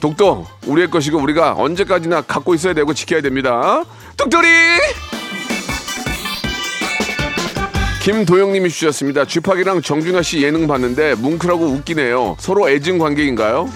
독도 0.00 0.46
우리의 0.66 0.90
것이고 0.90 1.18
우리가 1.18 1.54
언제까지나 1.56 2.22
갖고 2.22 2.54
있어야 2.54 2.74
되고 2.74 2.92
지켜야 2.92 3.20
됩니다. 3.20 3.82
독도리 4.16 4.48
김도영님이 8.04 8.68
주셨습니다. 8.68 9.24
쥐팍이랑 9.24 9.80
정준하 9.80 10.20
씨 10.20 10.42
예능 10.42 10.66
봤는데 10.66 11.14
뭉클하고 11.14 11.64
웃기네요. 11.64 12.36
서로 12.38 12.68
애증 12.68 12.98
관계인가요? 12.98 13.70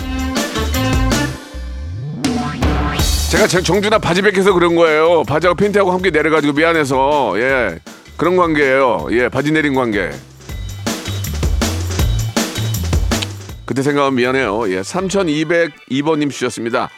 제가 3.30 3.46
제- 3.46 3.62
정준하 3.62 3.98
바지 3.98 4.20
벗겨서 4.20 4.52
그런 4.52 4.74
거예요. 4.76 5.22
바지하고 5.22 5.56
팬티하고 5.56 5.90
함께 5.92 6.10
내려가지고 6.10 6.52
미안해서 6.52 7.40
예 7.40 7.78
그런 8.18 8.36
관계예요. 8.36 9.06
예 9.12 9.30
바지 9.30 9.50
내린 9.50 9.72
관계. 9.74 10.10
그때 13.64 13.80
생각하면 13.80 14.14
미안해요. 14.14 14.70
예 14.70 14.82
3202번님 14.82 16.30
주셨습니다. 16.30 16.90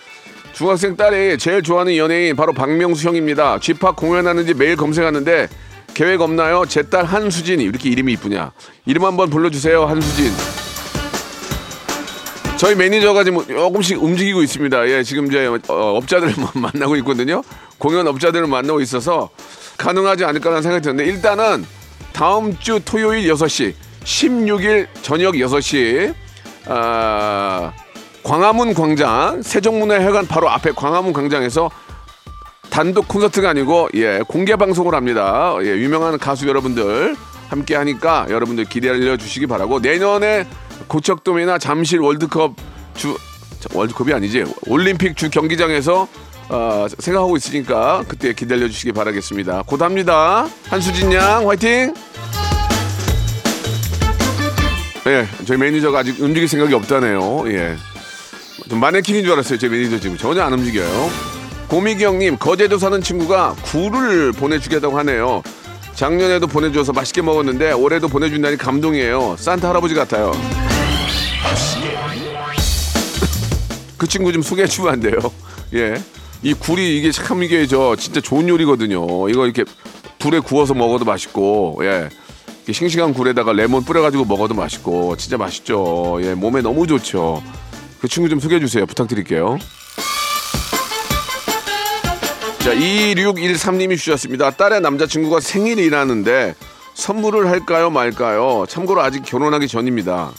중학생 0.52 0.96
딸이 0.96 1.38
제일 1.38 1.62
좋아하는 1.62 1.96
연예인 1.96 2.34
바로 2.34 2.52
박명수 2.52 3.06
형입니다. 3.06 3.60
쥐팍 3.60 3.94
공연하는지 3.94 4.54
매일 4.54 4.74
검색하는데 4.74 5.46
계획 5.94 6.20
없나요? 6.20 6.64
제 6.66 6.82
딸 6.82 7.04
한수진이 7.04 7.62
이렇게 7.64 7.88
이름이 7.90 8.12
이쁘냐? 8.14 8.52
이름 8.86 9.04
한번 9.04 9.30
불러주세요, 9.30 9.84
한수진. 9.86 10.32
저희 12.56 12.74
매니저가 12.74 13.24
지금 13.24 13.46
조금씩 13.46 14.02
움직이고 14.02 14.42
있습니다. 14.42 14.88
예, 14.88 15.02
지금 15.02 15.26
이제 15.26 15.46
어, 15.46 15.96
업자들을 15.96 16.34
만나고 16.54 16.96
있거든요. 16.96 17.42
공연 17.78 18.06
업자들을 18.06 18.46
만나고 18.46 18.80
있어서 18.82 19.30
가능하지 19.78 20.24
않을까라는 20.24 20.62
생각이 20.62 20.82
드는데 20.82 21.06
일단은 21.06 21.64
다음 22.12 22.58
주 22.58 22.80
토요일 22.84 23.32
6시, 23.32 23.72
16일 24.04 24.88
저녁 25.00 25.34
6시 25.36 26.14
아, 26.66 27.72
광화문 28.22 28.74
광장 28.74 29.40
세종문화회관 29.42 30.26
바로 30.26 30.50
앞에 30.50 30.72
광화문 30.72 31.14
광장에서 31.14 31.70
단독 32.70 33.08
콘서트가 33.08 33.50
아니고 33.50 33.88
예 33.94 34.20
공개 34.26 34.56
방송을 34.56 34.94
합니다. 34.94 35.54
예 35.62 35.68
유명한 35.76 36.18
가수 36.18 36.48
여러분들 36.48 37.16
함께 37.48 37.74
하니까 37.74 38.26
여러분들 38.30 38.64
기대해 38.64 39.16
주시기 39.16 39.46
바라고 39.46 39.80
내년에 39.80 40.46
고척돔이나 40.86 41.58
잠실 41.58 41.98
월드컵 41.98 42.54
주 42.94 43.16
자, 43.58 43.68
월드컵이 43.74 44.12
아니지 44.12 44.44
올림픽 44.66 45.16
주 45.16 45.28
경기장에서 45.30 46.08
어, 46.48 46.86
생각하고 46.98 47.36
있으니까 47.36 48.04
그때 48.08 48.32
기다려 48.32 48.66
주시기 48.66 48.92
바라겠습니다. 48.92 49.64
곧 49.66 49.82
합니다. 49.82 50.48
한수진 50.68 51.12
양 51.12 51.48
화이팅! 51.48 51.94
예, 55.06 55.26
저희 55.46 55.56
매니저가 55.58 56.00
아직 56.00 56.20
움직일 56.20 56.48
생각이 56.48 56.74
없다네요. 56.74 57.44
예. 57.52 57.76
좀 58.68 58.80
마네킹인 58.80 59.22
줄 59.24 59.32
알았어요. 59.32 59.58
제 59.58 59.68
매니저 59.68 60.00
지금 60.00 60.16
전혀 60.16 60.42
안 60.42 60.52
움직여요. 60.52 61.39
고미기 61.70 62.04
형님, 62.04 62.36
거제도 62.36 62.76
사는 62.78 63.00
친구가 63.00 63.54
굴을 63.62 64.32
보내주겠다고 64.32 64.98
하네요. 64.98 65.40
작년에도 65.94 66.48
보내줘서 66.48 66.92
맛있게 66.92 67.22
먹었는데 67.22 67.70
올해도 67.70 68.08
보내준다니 68.08 68.56
감동이에요. 68.56 69.36
산타 69.38 69.68
할아버지 69.68 69.94
같아요. 69.94 70.32
그 73.96 74.08
친구 74.08 74.32
좀 74.32 74.42
소개해 74.42 74.66
주면 74.66 74.94
안 74.94 75.00
돼요? 75.00 75.14
예. 75.74 75.94
이 76.42 76.54
굴이 76.54 76.98
이게 76.98 77.12
참 77.12 77.44
이게 77.44 77.68
저 77.68 77.94
진짜 77.94 78.20
좋은 78.20 78.48
요리거든요. 78.48 79.28
이거 79.28 79.44
이렇게 79.44 79.64
불에 80.18 80.40
구워서 80.40 80.74
먹어도 80.74 81.04
맛있고, 81.04 81.78
예. 81.82 82.08
싱싱한 82.68 83.14
굴에다가 83.14 83.52
레몬 83.52 83.84
뿌려가지고 83.84 84.24
먹어도 84.24 84.54
맛있고, 84.54 85.16
진짜 85.16 85.36
맛있죠. 85.36 86.18
예, 86.22 86.34
몸에 86.34 86.62
너무 86.62 86.88
좋죠. 86.88 87.44
그 88.00 88.08
친구 88.08 88.28
좀 88.28 88.40
소개해 88.40 88.58
주세요. 88.58 88.86
부탁드릴게요. 88.86 89.56
자, 92.60 92.74
2613님이 92.74 93.96
주셨습니다. 93.96 94.50
딸의 94.50 94.80
남자친구가 94.82 95.40
생일이라는데 95.40 96.54
선물을 96.94 97.48
할까요, 97.48 97.90
말까요? 97.90 98.66
참고로 98.68 99.00
아직 99.00 99.22
결혼하기 99.24 99.66
전입니다. 99.66 100.30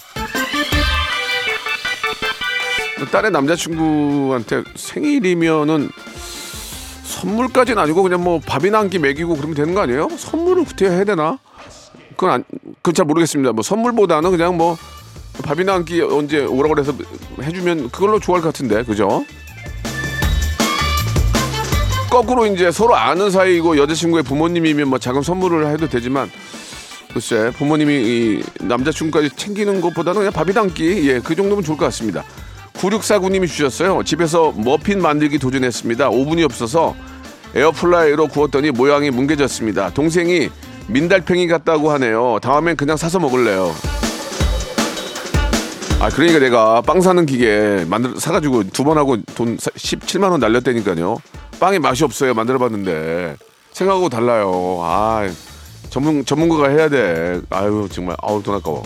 딸의 3.11 3.31
남자친구한테 3.31 4.63
생일이면은 4.75 5.89
선물까지는 7.03 7.81
아니고 7.81 8.03
그냥 8.03 8.23
뭐 8.23 8.39
밥이나 8.39 8.79
한 8.79 8.89
끼 8.89 8.99
먹이고 8.99 9.35
그러면 9.35 9.55
되는 9.55 9.73
거 9.73 9.81
아니에요? 9.81 10.07
선물을 10.15 10.65
그때 10.65 10.85
해야 10.87 11.03
되나? 11.03 11.39
그건 12.11 12.29
안, 12.31 12.43
그건 12.77 12.93
잘 12.93 13.05
모르겠습니다. 13.05 13.51
뭐 13.53 13.63
선물보다는 13.63 14.29
그냥 14.31 14.55
뭐 14.57 14.77
밥이나 15.43 15.73
한 15.73 15.85
끼 15.85 16.01
언제 16.01 16.45
오라고 16.45 16.79
해서 16.79 16.93
해주면 17.41 17.89
그걸로 17.89 18.19
좋아할 18.19 18.43
것 18.43 18.49
같은데, 18.53 18.83
그죠? 18.83 19.25
거꾸로 22.11 22.45
이제 22.45 22.71
서로 22.71 22.95
아는 22.97 23.31
사이고 23.31 23.77
여자친구의 23.77 24.23
부모님이면 24.23 24.89
뭐 24.89 24.99
작은 24.99 25.21
선물을 25.21 25.65
해도 25.67 25.87
되지만 25.87 26.29
글쎄 27.13 27.51
부모님이 27.57 27.93
이 27.93 28.43
남자친구까지 28.59 29.29
챙기는 29.37 29.79
것보다는 29.79 30.29
그냥 30.29 30.57
한 30.57 30.73
끼, 30.73 31.09
예, 31.09 31.19
그 31.19 31.35
정도면 31.35 31.63
좋을 31.63 31.77
것 31.77 31.85
같습니다. 31.85 32.25
9649님이 32.73 33.47
주셨어요. 33.47 34.03
집에서 34.03 34.51
머핀 34.57 35.01
만들기 35.01 35.39
도전했습니다. 35.39 36.09
오븐이 36.09 36.43
없어서 36.43 36.95
에어프라이로 37.55 38.27
구웠더니 38.27 38.71
모양이 38.71 39.09
뭉개졌습니다. 39.09 39.91
동생이 39.93 40.49
민달팽이 40.87 41.47
같다고 41.47 41.91
하네요. 41.91 42.39
다음엔 42.41 42.75
그냥 42.75 42.97
사서 42.97 43.19
먹을래요. 43.19 43.73
아 46.01 46.09
그러니까 46.09 46.39
내가 46.39 46.81
빵 46.81 46.99
사는 46.99 47.25
기계 47.25 47.85
만들 47.87 48.19
사가지고 48.19 48.63
두 48.71 48.83
번 48.83 48.97
하고 48.97 49.15
돈 49.35 49.55
17만 49.55 50.31
원 50.31 50.41
날렸다니까요. 50.41 51.17
빵이 51.61 51.77
맛이 51.77 52.03
없어요. 52.03 52.33
만들어봤는데 52.33 53.37
생각하고 53.71 54.09
달라요. 54.09 54.79
아 54.81 55.29
전문 55.91 56.25
전문가가 56.25 56.67
해야 56.69 56.89
돼. 56.89 57.39
아유 57.51 57.87
정말 57.91 58.17
아우 58.19 58.41
돈 58.41 58.55
아까워. 58.55 58.81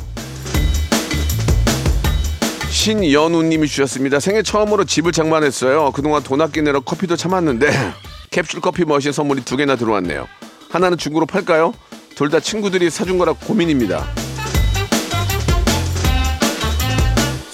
신연우님이 2.70 3.68
주셨습니다. 3.70 4.20
생애 4.20 4.44
처음으로 4.44 4.84
집을 4.84 5.14
장만했어요. 5.14 5.92
그동안 5.94 6.22
돈 6.22 6.42
아끼느라 6.42 6.82
커피도 6.82 7.16
참았는데 7.16 7.70
캡슐 8.32 8.60
커피 8.60 8.84
머신 8.84 9.14
선물이 9.14 9.46
두 9.46 9.56
개나 9.56 9.78
들어왔네요. 9.78 10.28
하나는 10.70 10.98
중고로 10.98 11.26
팔까요? 11.28 11.74
둘 12.16 12.30
다 12.30 12.42
친구들이 12.42 12.90
사준 12.90 13.18
거라 13.18 13.32
고민입니다. 13.34 14.06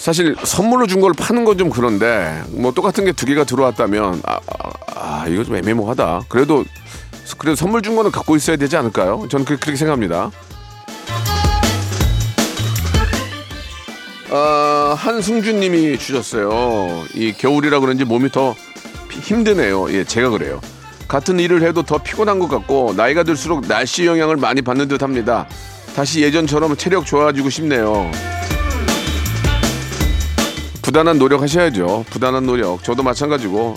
사실 0.02 0.36
선물로 0.44 0.88
준 0.88 1.00
걸 1.02 1.14
파는 1.14 1.46
건 1.46 1.58
좀 1.58 1.70
그런데 1.70 2.42
뭐 2.50 2.72
똑같은 2.72 3.06
게 3.06 3.12
두 3.12 3.26
개가 3.26 3.44
들어왔다면 3.44 4.22
아, 4.26 4.34
아, 4.36 4.72
아, 4.96 5.26
이거 5.28 5.44
좀 5.44 5.56
애매모호하다. 5.58 6.22
그래도 6.28 6.64
그래도 7.38 7.56
선물 7.56 7.82
준 7.82 7.96
거는 7.96 8.10
갖고 8.12 8.36
있어야 8.36 8.56
되지 8.58 8.78
않을까요? 8.78 9.28
저는 9.30 9.46
그, 9.46 9.58
그렇게 9.58 9.76
생각합니다. 9.76 10.32
아, 14.32 14.96
한승준님이 14.98 15.98
주셨어요. 16.00 17.04
이 17.14 17.34
겨울이라 17.34 17.80
그런지 17.82 18.06
몸이 18.06 18.32
더 18.32 18.56
피- 19.10 19.20
힘드네요. 19.20 19.92
예, 19.94 20.04
제가 20.04 20.30
그래요. 20.30 20.60
같은 21.08 21.40
일을 21.40 21.62
해도 21.64 21.84
더 21.84 21.98
피곤한 21.98 22.40
것 22.40 22.48
같고 22.48 22.94
나이가 22.96 23.24
들수록 23.24 23.68
날씨 23.68 24.06
영향을 24.06 24.38
많이 24.38 24.62
받는 24.62 24.88
듯합니다. 24.88 25.48
다시 25.96 26.22
예전처럼 26.22 26.78
체력 26.78 27.06
좋아지고 27.06 27.50
싶네요. 27.50 28.10
부단한 30.82 31.20
노력 31.20 31.42
하셔야죠. 31.42 32.06
부단한 32.10 32.46
노력. 32.46 32.84
저도 32.84 33.04
마찬가지고 33.04 33.76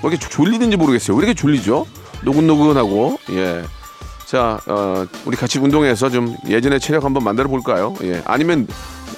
뭐 0.00 0.10
이렇게 0.10 0.28
졸리는지 0.28 0.76
모르겠어요. 0.76 1.16
왜 1.16 1.24
이렇게 1.24 1.34
졸리죠? 1.34 1.86
노근노근하고 2.22 3.18
예. 3.30 3.62
자, 4.26 4.58
어, 4.66 5.04
우리 5.26 5.36
같이 5.36 5.58
운동해서 5.58 6.08
좀 6.08 6.36
예전의 6.48 6.80
체력 6.80 7.04
한번 7.04 7.24
만들어 7.24 7.48
볼까요? 7.48 7.94
예. 8.02 8.22
아니면 8.24 8.66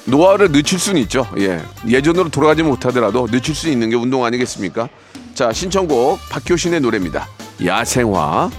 노화를 0.06 0.52
늦출 0.52 0.78
수는 0.78 1.00
있죠. 1.02 1.26
예. 1.38 1.62
예전으로 1.86 2.28
돌아가지 2.30 2.62
못하더라도 2.62 3.26
늦출 3.28 3.54
수 3.54 3.68
있는 3.68 3.90
게 3.90 3.96
운동 3.96 4.24
아니겠습니까? 4.24 4.88
자, 5.34 5.52
신청곡 5.52 6.18
박효신의 6.30 6.80
노래입니다. 6.80 7.28
야생화. 7.64 8.50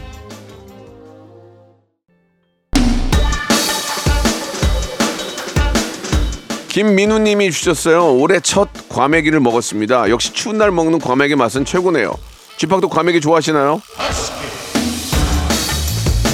김민우 6.80 7.20
님이 7.20 7.52
주셨어요. 7.52 8.18
올해 8.18 8.42
첫 8.42 8.68
과메기를 8.90 9.40
먹었습니다. 9.40 10.10
역시 10.10 10.34
추운 10.34 10.58
날 10.58 10.72
먹는 10.72 11.00
과메기 11.00 11.38
맛은 11.38 11.64
최고네요. 11.64 12.14
쥐팍도 12.58 12.90
과메기 12.90 13.22
좋아하시나요? 13.22 13.82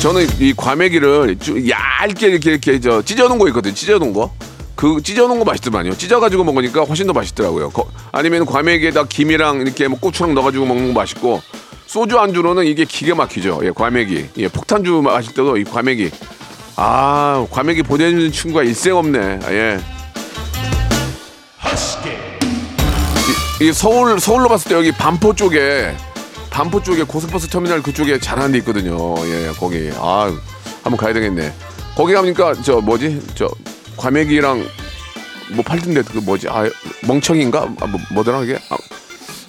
저는 0.02 0.28
이 0.40 0.52
과메기를 0.58 1.38
좀 1.38 1.70
얇게 1.70 2.28
이렇게 2.28 2.50
이렇게 2.54 2.80
저 2.80 3.04
찢어놓은 3.04 3.38
거 3.38 3.48
있거든. 3.50 3.76
찢어놓은 3.76 4.14
거. 4.14 4.34
그 4.74 5.00
찢어놓은 5.04 5.38
거 5.38 5.46
맛있더만요. 5.46 5.96
찢어가지고 5.96 6.44
먹으니까 6.46 6.86
훨씬 6.86 7.06
더 7.06 7.14
맛있더라고요. 7.14 7.70
거- 7.70 7.92
아니면 8.12 8.48
과메기에다 8.48 9.04
김이랑 9.10 9.62
이렇게 9.62 9.88
뭐 9.88 10.00
고추랑 10.00 10.34
넣어가지고 10.34 10.66
먹는 10.66 10.88
거 10.92 11.00
맛있고 11.02 11.40
소주 11.86 12.18
안주로는 12.18 12.66
이게 12.66 12.84
기가 12.86 13.14
막히죠. 13.14 13.60
예, 13.64 13.70
과메기. 13.70 14.30
예, 14.38 14.48
폭탄주 14.48 15.04
마실 15.04 15.36
때도 15.36 15.58
이 15.58 15.66
과메기. 15.66 16.10
아, 16.78 17.46
과메기 17.52 17.84
보내주는 17.84 18.32
친구가 18.32 18.64
일생 18.64 18.98
없네. 18.98 19.40
예. 19.52 19.80
이, 23.62 23.66
이 23.68 23.74
서울 23.74 24.20
서울로 24.20 24.50
봤을 24.50 24.70
때 24.70 24.76
여기 24.76 24.92
반포 24.92 25.36
쪽에 25.36 25.96
반포 26.50 26.84
쪽에 26.84 27.04
고속버스 27.04 27.48
터미널 27.48 27.82
그쪽에 27.82 28.20
잘하는 28.20 28.52
데 28.52 28.58
있거든요. 28.60 29.16
예, 29.26 29.52
거기. 29.58 29.90
아, 29.96 30.30
한번 30.84 30.98
가야 30.98 31.14
되겠네. 31.14 31.54
거기 31.96 32.14
가니까 32.14 32.54
저 32.62 32.82
뭐지? 32.82 33.22
저 33.36 33.50
과메기랑 33.98 34.66
뭐 35.54 35.64
팔던데 35.64 36.02
그 36.04 36.18
뭐지? 36.18 36.50
아, 36.50 36.70
멍청인가? 37.08 37.62
아, 37.80 37.86
뭐, 37.88 38.00
뭐더라 38.12 38.40
그게? 38.40 38.56
아, 38.70 38.76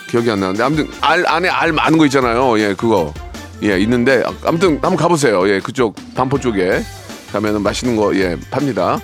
기억이 0.09 0.31
안 0.31 0.39
나는데 0.41 0.63
아무튼 0.63 0.89
알 1.01 1.25
안에 1.27 1.49
알 1.49 1.73
많은 1.73 1.99
거 1.99 2.05
있잖아요. 2.07 2.59
예, 2.61 2.75
그거. 2.75 3.13
예, 3.65 3.79
있는데 3.81 4.23
아, 4.25 4.33
아무튼 4.45 4.75
한번 4.75 4.97
가보세요. 4.97 5.49
예, 5.49 5.59
그쪽 5.59 5.97
반포 6.15 6.39
쪽에 6.39 6.85
가면은 7.33 7.63
맛있는 7.63 7.97
거 7.97 8.15
예 8.15 8.37
팝니다. 8.51 9.01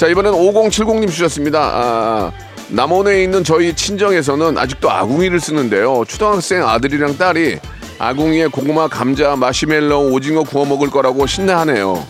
자 0.00 0.06
이번엔 0.06 0.32
5070님 0.32 1.10
주셨습니다. 1.10 1.60
아, 1.60 2.32
남원에 2.70 3.22
있는 3.22 3.44
저희 3.44 3.76
친정에서는 3.76 4.56
아직도 4.56 4.90
아궁이를 4.90 5.40
쓰는데요. 5.40 6.04
초등학생 6.08 6.66
아들이랑 6.66 7.18
딸이 7.18 7.58
아궁이에 7.98 8.46
고구마, 8.46 8.88
감자, 8.88 9.36
마시멜로우, 9.36 10.10
오징어 10.12 10.42
구워 10.42 10.64
먹을 10.64 10.88
거라고 10.88 11.26
신나하네요. 11.26 12.02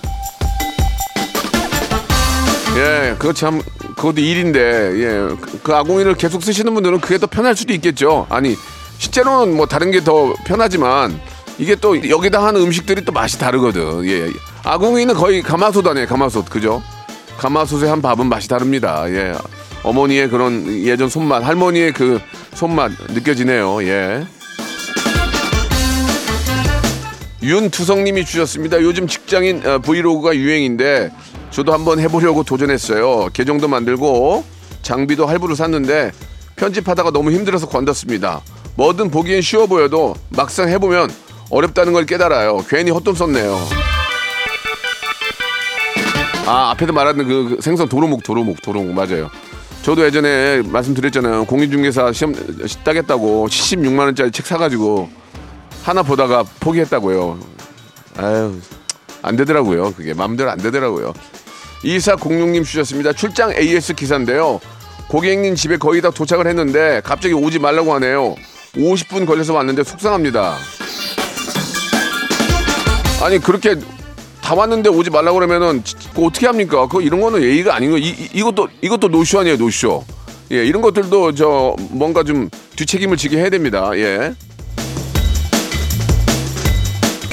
예, 2.76 3.16
그거 3.18 3.32
참 3.32 3.60
그것도 3.96 4.20
일인데 4.20 4.60
예, 4.60 5.36
그, 5.40 5.60
그 5.60 5.74
아궁이를 5.74 6.14
계속 6.14 6.44
쓰시는 6.44 6.72
분들은 6.72 7.00
그게 7.00 7.18
더 7.18 7.26
편할 7.26 7.56
수도 7.56 7.72
있겠죠. 7.72 8.24
아니 8.30 8.54
실제로는 8.98 9.56
뭐 9.56 9.66
다른 9.66 9.90
게 9.90 9.98
더 10.04 10.32
편하지만 10.44 11.20
이게 11.58 11.74
또 11.74 12.08
여기다 12.08 12.40
하는 12.40 12.60
음식들이 12.60 13.04
또 13.04 13.10
맛이 13.10 13.36
다르거든. 13.40 14.06
예, 14.06 14.30
아궁이는 14.62 15.16
거의 15.16 15.42
가마솥 15.42 15.88
아니에요, 15.88 16.06
가마솥 16.06 16.48
그죠? 16.48 16.80
가마솥에 17.40 17.88
한 17.88 18.02
밥은 18.02 18.26
맛이 18.26 18.48
다릅니다. 18.48 19.04
예. 19.08 19.32
어머니의 19.82 20.28
그런 20.28 20.66
예전 20.84 21.08
손맛, 21.08 21.42
할머니의 21.42 21.94
그 21.94 22.20
손맛 22.52 22.92
느껴지네요. 23.14 23.82
예. 23.84 24.26
윤투성님이 27.42 28.26
주셨습니다. 28.26 28.82
요즘 28.82 29.06
직장인 29.06 29.66
어, 29.66 29.78
브이로그가 29.78 30.36
유행인데 30.36 31.10
저도 31.50 31.72
한번 31.72 31.98
해보려고 31.98 32.42
도전했어요. 32.42 33.30
계정도 33.32 33.68
만들고 33.68 34.44
장비도 34.82 35.24
할부로 35.24 35.54
샀는데 35.54 36.12
편집하다가 36.56 37.10
너무 37.10 37.32
힘들어서 37.32 37.66
관뒀습니다. 37.66 38.42
뭐든 38.74 39.10
보기엔 39.10 39.40
쉬워 39.40 39.66
보여도 39.66 40.14
막상 40.28 40.68
해보면 40.68 41.10
어렵다는 41.48 41.94
걸 41.94 42.04
깨달아요. 42.04 42.62
괜히 42.68 42.90
헛돈 42.90 43.14
썼네요. 43.14 43.58
아 46.50 46.70
앞에도 46.70 46.92
말하는 46.92 47.28
그 47.28 47.58
생선 47.60 47.88
도루묵 47.88 48.24
도루묵 48.24 48.60
도루묵 48.60 48.92
맞아요. 48.92 49.30
저도 49.82 50.04
예전에 50.04 50.62
말씀드렸잖아요. 50.62 51.44
공인중개사 51.44 52.12
시험 52.12 52.34
따겠다고 52.82 53.46
76만 53.46 54.00
원짜리 54.00 54.32
책 54.32 54.46
사가지고 54.46 55.08
하나 55.84 56.02
보다가 56.02 56.42
포기했다고요. 56.58 57.38
아유 58.16 58.60
안 59.22 59.36
되더라고요. 59.36 59.92
그게 59.92 60.12
마음대로 60.12 60.50
안 60.50 60.58
되더라고요. 60.58 61.14
2406님 61.84 62.64
주셨습니다. 62.64 63.12
출장 63.12 63.52
AS 63.52 63.94
기사인데요. 63.94 64.60
고객님 65.08 65.54
집에 65.54 65.76
거의 65.76 66.02
다 66.02 66.10
도착을 66.10 66.48
했는데 66.48 67.00
갑자기 67.04 67.32
오지 67.32 67.60
말라고 67.60 67.94
하네요. 67.94 68.34
50분 68.74 69.24
걸려서 69.24 69.54
왔는데 69.54 69.84
속상합니다. 69.84 70.56
아니 73.22 73.38
그렇게 73.38 73.76
다 74.50 74.56
왔는데 74.56 74.88
오지 74.90 75.10
말라고 75.10 75.38
그러면은 75.38 75.84
지- 75.84 75.94
그거 76.12 76.26
어떻게 76.26 76.48
합니까? 76.48 76.88
그 76.88 77.00
이런 77.02 77.20
거는 77.20 77.40
예의가 77.40 77.72
아닌 77.76 77.92
거. 77.92 77.98
이, 77.98 78.08
이- 78.08 78.28
이것도 78.34 78.66
이것도 78.82 79.06
노쇼 79.06 79.38
아니에요, 79.38 79.56
노쇼. 79.56 80.02
예, 80.50 80.64
이런 80.66 80.82
것들도 80.82 81.36
저 81.36 81.76
뭔가 81.90 82.24
좀 82.24 82.50
뒤책임을 82.74 83.16
지게 83.16 83.36
해야 83.36 83.48
됩니다. 83.48 83.92
예. 83.94 84.34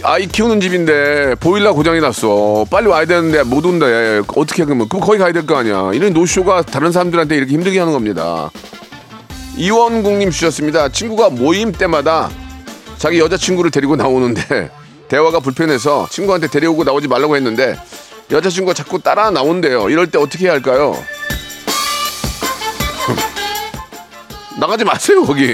아이 0.03 0.27
키우는 0.27 0.61
집인데 0.61 1.33
보일러 1.39 1.73
고장이 1.73 2.01
났어. 2.01 2.67
빨리 2.69 2.85
와야 2.85 3.05
되는데 3.05 3.41
못 3.41 3.65
온다. 3.65 3.89
예, 3.89 4.21
어떻게 4.35 4.63
그러면 4.63 4.87
그럼 4.87 5.01
거기 5.03 5.17
가야 5.17 5.31
될 5.31 5.43
거 5.47 5.55
아니야. 5.55 5.89
이런 5.95 6.13
노쇼가 6.13 6.61
다른 6.61 6.91
사람들한테 6.91 7.35
이렇게 7.35 7.51
힘들게 7.51 7.79
하는 7.79 7.93
겁니다. 7.93 8.51
이원국님 9.55 10.29
주셨습니다. 10.29 10.89
친구가 10.89 11.31
모임 11.31 11.71
때마다 11.71 12.29
자기 12.99 13.17
여자친구를 13.17 13.71
데리고 13.71 13.95
나오는데 13.95 14.69
대화가 15.07 15.39
불편해서 15.39 16.07
친구한테 16.09 16.47
데려오고 16.47 16.83
나오지 16.83 17.07
말라고 17.07 17.35
했는데 17.35 17.77
여자친구가 18.31 18.73
자꾸 18.73 18.99
따라 19.01 19.29
나온대요. 19.31 19.89
이럴 19.89 20.09
때 20.11 20.17
어떻게 20.17 20.45
해야 20.45 20.53
할까요? 20.53 20.95
나가지 24.59 24.83
마세요 24.83 25.23
거기. 25.23 25.53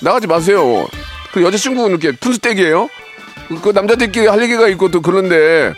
나가지 0.00 0.26
마세요. 0.26 0.86
그 1.32 1.42
여자친구는 1.42 1.98
이렇게 1.98 2.16
푼수떼기예요? 2.18 2.88
그 3.62 3.70
남자들끼리 3.70 4.26
할 4.26 4.42
얘기가 4.42 4.68
있고 4.68 4.90
또 4.90 5.00
그런데 5.02 5.74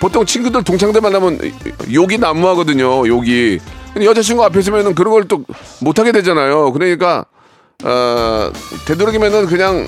보통 0.00 0.26
친구들 0.26 0.62
동창들 0.64 1.00
만나면 1.00 1.38
욕이 1.92 2.18
난무하거든요. 2.18 3.06
욕이. 3.08 3.58
근데 3.94 4.06
여자친구 4.06 4.44
앞에 4.44 4.58
있으면은 4.60 4.94
그런 4.94 5.12
걸 5.14 5.24
또 5.28 5.44
못하게 5.80 6.12
되잖아요. 6.12 6.72
그러니까 6.72 7.24
어, 7.84 8.50
되도록이면은 8.86 9.46
그냥 9.46 9.86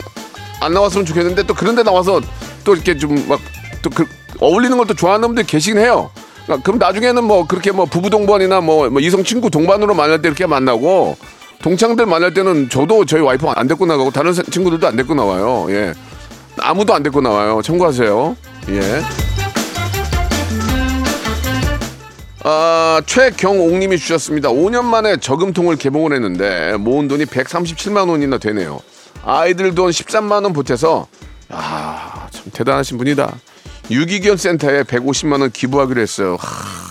안 0.66 0.74
나왔으면 0.74 1.07
좋겠는데 1.07 1.44
또 1.44 1.55
그런데 1.55 1.83
나와서 1.83 2.20
또 2.64 2.74
이렇게 2.74 2.96
좀 2.98 3.14
막 3.29 3.40
또 3.83 3.90
그 3.90 4.05
어울리는 4.40 4.76
걸 4.76 4.87
또 4.87 4.94
좋아하는 4.94 5.29
분들 5.29 5.44
계시긴 5.44 5.79
해요. 5.79 6.11
그러니까 6.44 6.64
그럼 6.64 6.79
나중에는 6.79 7.24
뭐 7.24 7.46
그렇게 7.46 7.72
뭐 7.72 7.85
부부 7.87 8.11
동반이나 8.11 8.61
뭐, 8.61 8.88
뭐 8.90 9.00
이성 9.00 9.24
친구 9.24 9.48
동반으로 9.50 9.94
만날 9.94 10.20
때 10.22 10.29
이렇게 10.29 10.44
만나고 10.46 11.16
동창들 11.62 12.05
만날 12.07 12.35
때는 12.35 12.68
저도 12.68 13.05
저희 13.07 13.22
와이프 13.22 13.46
안 13.48 13.66
데리고 13.66 13.87
나가고 13.87 14.11
다른 14.11 14.33
사- 14.35 14.42
친구들도 14.42 14.87
안 14.87 14.96
데리고 14.96 15.14
나와요. 15.14 15.66
예. 15.70 15.94
아무도 16.59 16.94
안 16.94 17.02
데리고 17.02 17.20
나와요. 17.20 17.61
참고하세요. 17.62 18.37
예. 18.70 19.02
아, 22.44 23.00
최경옥님이 23.07 23.98
주셨습니다. 23.98 24.50
5년 24.50 24.85
만에 24.85 25.16
저금통을 25.16 25.76
개봉을 25.76 26.12
했는데 26.12 26.76
모은 26.79 27.09
돈이 27.09 27.24
137만 27.24 28.09
원이나 28.09 28.38
되네요. 28.38 28.81
아이들 29.24 29.74
돈 29.74 29.90
13만 29.90 30.44
원 30.44 30.52
보태서 30.52 31.07
아, 31.48 32.29
참 32.31 32.44
대단하신 32.52 32.98
분이다. 32.98 33.35
유기견 33.90 34.37
센터에 34.37 34.83
150만 34.83 35.40
원 35.40 35.50
기부하기로 35.50 36.00
했어요. 36.00 36.37
하. 36.40 36.87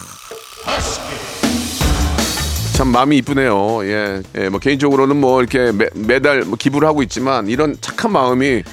참 2.75 2.89
마음이 2.89 3.15
이쁘네요. 3.19 3.85
예, 3.85 4.21
예, 4.38 4.49
뭐 4.49 4.59
개인적으로는 4.59 5.15
뭐 5.15 5.39
이렇게 5.39 5.71
매, 5.71 5.88
매달 5.95 6.41
뭐 6.41 6.57
기부를 6.57 6.85
하고 6.85 7.01
있지만 7.03 7.47
이런 7.47 7.77
착한 7.79 8.11
마음이 8.11 8.63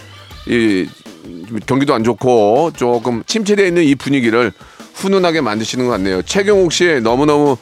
이 0.48 0.88
경기도 1.66 1.94
안 1.94 2.02
좋고 2.02 2.72
조금 2.76 3.22
침체되어 3.24 3.64
있는 3.64 3.84
이 3.84 3.94
분위기를 3.94 4.50
훈훈하게 4.94 5.40
만드시는 5.40 5.84
것 5.86 5.92
같네요. 5.92 6.22
최경욱 6.22 6.72
씨 6.72 7.00
너무너무 7.00 7.56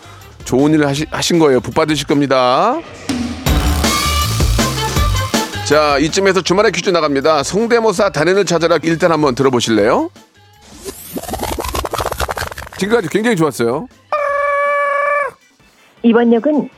좋은 0.44 0.72
일을 0.72 0.87
하시, 0.87 1.05
하신 1.11 1.38
거예요. 1.38 1.61
복 1.61 1.74
받으실 1.74 2.07
겁니다. 2.07 2.81
자, 5.71 5.99
이쯤에서 5.99 6.43
주말에 6.43 6.73
퀴즈 6.73 6.91
나갑니다. 6.91 7.45
성대모사 7.45 8.11
단연을 8.11 8.45
찾아라 8.45 8.81
일단 8.83 9.13
한번 9.13 9.37
들어보실래요? 9.37 10.11
지금까지 12.77 13.09
굉장히 13.09 13.37
좋았어요. 13.37 13.87
이번 16.03 16.33
역은 16.33 16.69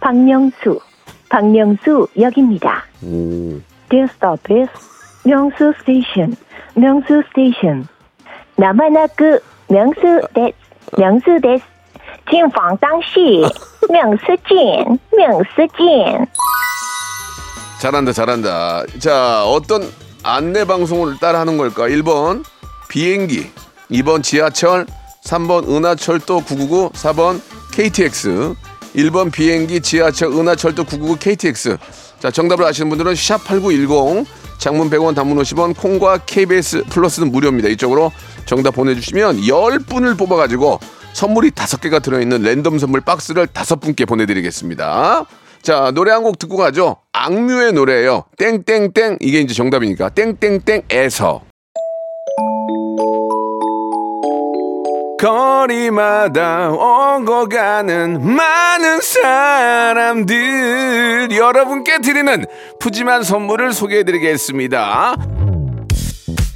박명수, 0.00 0.78
박명수 1.30 2.08
역입니다. 2.20 2.84
음. 3.04 3.64
Dear 3.88 4.06
stop 4.12 4.54
is 4.54 4.68
명수 5.24 5.72
스테이션, 5.78 6.36
명수 6.74 7.22
스테이션. 7.30 7.88
남한학교 8.56 9.00
아, 9.00 9.06
그 9.16 9.40
명수 9.72 10.20
데스, 10.34 10.52
명수 10.98 11.40
데스. 11.40 11.64
진방당시 12.28 13.44
명수진, 13.88 14.98
명수진. 15.16 16.26
잘한다, 17.80 18.12
잘한다. 18.12 18.84
자, 18.98 19.44
어떤 19.44 19.90
안내 20.22 20.64
방송을 20.64 21.18
따라 21.20 21.40
하는 21.40 21.56
걸까? 21.58 21.84
1번 21.88 22.44
비행기, 22.88 23.50
2번 23.90 24.22
지하철, 24.22 24.86
3번 25.24 25.68
은하철도 25.68 26.40
999, 26.40 26.90
4번 26.94 27.40
KTX. 27.72 28.54
1번 28.94 29.30
비행기, 29.30 29.80
지하철, 29.80 30.32
은하철도 30.32 30.84
999 30.84 31.18
KTX. 31.18 31.76
자, 32.18 32.30
정답을 32.30 32.64
아시는 32.64 32.88
분들은 32.88 33.14
샵 33.14 33.44
8910 33.44 34.26
장문 34.58 34.88
100원 34.88 35.14
단문 35.14 35.36
50원 35.38 35.76
콩과 35.76 36.18
KBS 36.24 36.84
플러스는 36.84 37.30
무료입니다. 37.30 37.68
이쪽으로 37.68 38.10
정답 38.46 38.70
보내 38.70 38.94
주시면 38.94 39.42
10분을 39.42 40.16
뽑아 40.16 40.36
가지고 40.36 40.80
선물이 41.12 41.50
5개가 41.50 42.02
들어 42.02 42.20
있는 42.20 42.40
랜덤 42.42 42.78
선물 42.78 43.02
박스를 43.02 43.46
5분께 43.46 44.08
보내 44.08 44.24
드리겠습니다. 44.24 45.26
자, 45.66 45.90
노래 45.92 46.12
한 46.12 46.22
곡 46.22 46.38
듣고 46.38 46.56
가죠. 46.56 46.98
악뮤의 47.12 47.72
노래예요. 47.72 48.22
땡땡땡 48.38 49.16
이게 49.18 49.40
이제 49.40 49.52
정답이니까 49.52 50.10
땡땡땡에서 50.10 51.42
거리마다 55.18 56.70
오고 56.70 57.48
가는 57.48 58.22
많은 58.36 59.00
사람들 59.00 60.26
여러분께 61.32 61.98
드리는 61.98 62.44
푸짐한 62.78 63.24
선물을 63.24 63.72
소개해 63.72 64.04
드리겠습니다. 64.04 65.16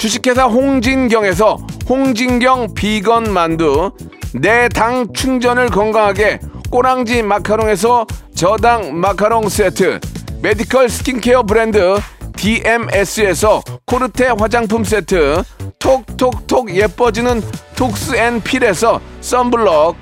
주식회사 0.00 0.44
홍진경에서 0.46 1.58
홍진경 1.86 2.72
비건 2.72 3.34
만두. 3.34 3.92
내 4.32 4.66
당 4.70 5.12
충전을 5.12 5.68
건강하게 5.68 6.40
꼬랑지 6.70 7.22
마카롱에서 7.22 8.06
저당 8.34 8.98
마카롱 8.98 9.50
세트. 9.50 10.00
메디컬 10.40 10.88
스킨케어 10.88 11.42
브랜드 11.42 11.98
DMS에서 12.34 13.62
코르테 13.84 14.28
화장품 14.38 14.84
세트. 14.84 15.42
톡톡톡 15.78 16.74
예뻐지는 16.74 17.42
톡스앤필에서 17.76 19.02
썬블럭. 19.20 19.96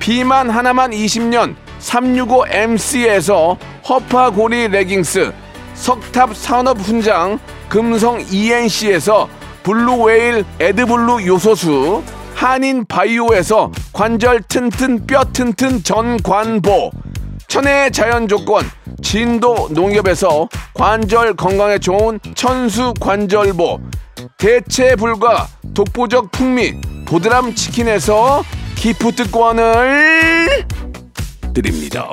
비만 0.00 0.50
하나만 0.50 0.90
20년 0.90 1.54
365MC에서 1.78 3.56
허파고리 3.88 4.66
레깅스. 4.66 5.32
석탑 5.74 6.34
산업 6.34 6.80
훈장 6.80 7.38
금성 7.68 8.20
ENC에서 8.32 9.28
블루웨일 9.64 10.44
에드블루 10.60 11.26
요소수 11.26 12.04
한인 12.34 12.84
바이오에서 12.84 13.72
관절 13.92 14.42
튼튼 14.42 15.06
뼈 15.06 15.24
튼튼 15.32 15.82
전관보 15.82 16.90
천혜의 17.48 17.90
자연 17.90 18.28
조건 18.28 18.62
진도 19.02 19.68
농협에서 19.70 20.48
관절 20.74 21.34
건강에 21.34 21.78
좋은 21.78 22.20
천수 22.34 22.92
관절보 23.00 23.80
대체 24.36 24.94
불가 24.96 25.48
독보적 25.72 26.30
풍미 26.30 26.74
보드람 27.06 27.54
치킨에서 27.54 28.42
기프트권을 28.76 30.66
드립니다. 31.54 32.10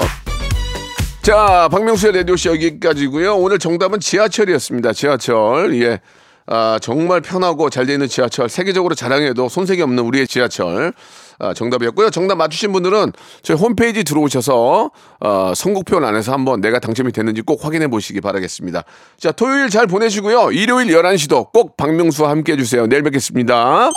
자, 1.21 1.67
박명수의 1.69 2.13
라디오씨 2.13 2.47
여기까지고요 2.49 3.35
오늘 3.35 3.59
정답은 3.59 3.99
지하철이었습니다. 3.99 4.93
지하철. 4.93 5.75
예. 5.81 5.99
아, 6.47 6.79
정말 6.81 7.21
편하고 7.21 7.69
잘돼 7.69 7.93
있는 7.93 8.07
지하철. 8.07 8.49
세계적으로 8.49 8.95
자랑해도 8.95 9.49
손색이 9.49 9.81
없는 9.81 10.03
우리의 10.03 10.27
지하철. 10.27 10.93
아, 11.39 11.53
정답이었고요. 11.53 12.09
정답 12.11 12.35
맞추신 12.35 12.71
분들은 12.71 13.13
저희 13.41 13.57
홈페이지 13.57 14.03
들어오셔서 14.03 14.91
어, 15.21 15.53
선곡표 15.55 15.97
안에서 15.97 16.33
한번 16.33 16.61
내가 16.61 16.79
당첨이 16.79 17.11
됐는지 17.11 17.41
꼭 17.41 17.65
확인해 17.65 17.87
보시기 17.87 18.21
바라겠습니다. 18.21 18.83
자, 19.17 19.31
토요일 19.31 19.69
잘 19.69 19.87
보내시고요. 19.87 20.51
일요일 20.51 20.87
11시도 20.87 21.51
꼭 21.51 21.77
박명수와 21.77 22.29
함께 22.29 22.53
해 22.53 22.57
주세요. 22.57 22.85
내일 22.87 23.01
뵙겠습니다. 23.03 23.89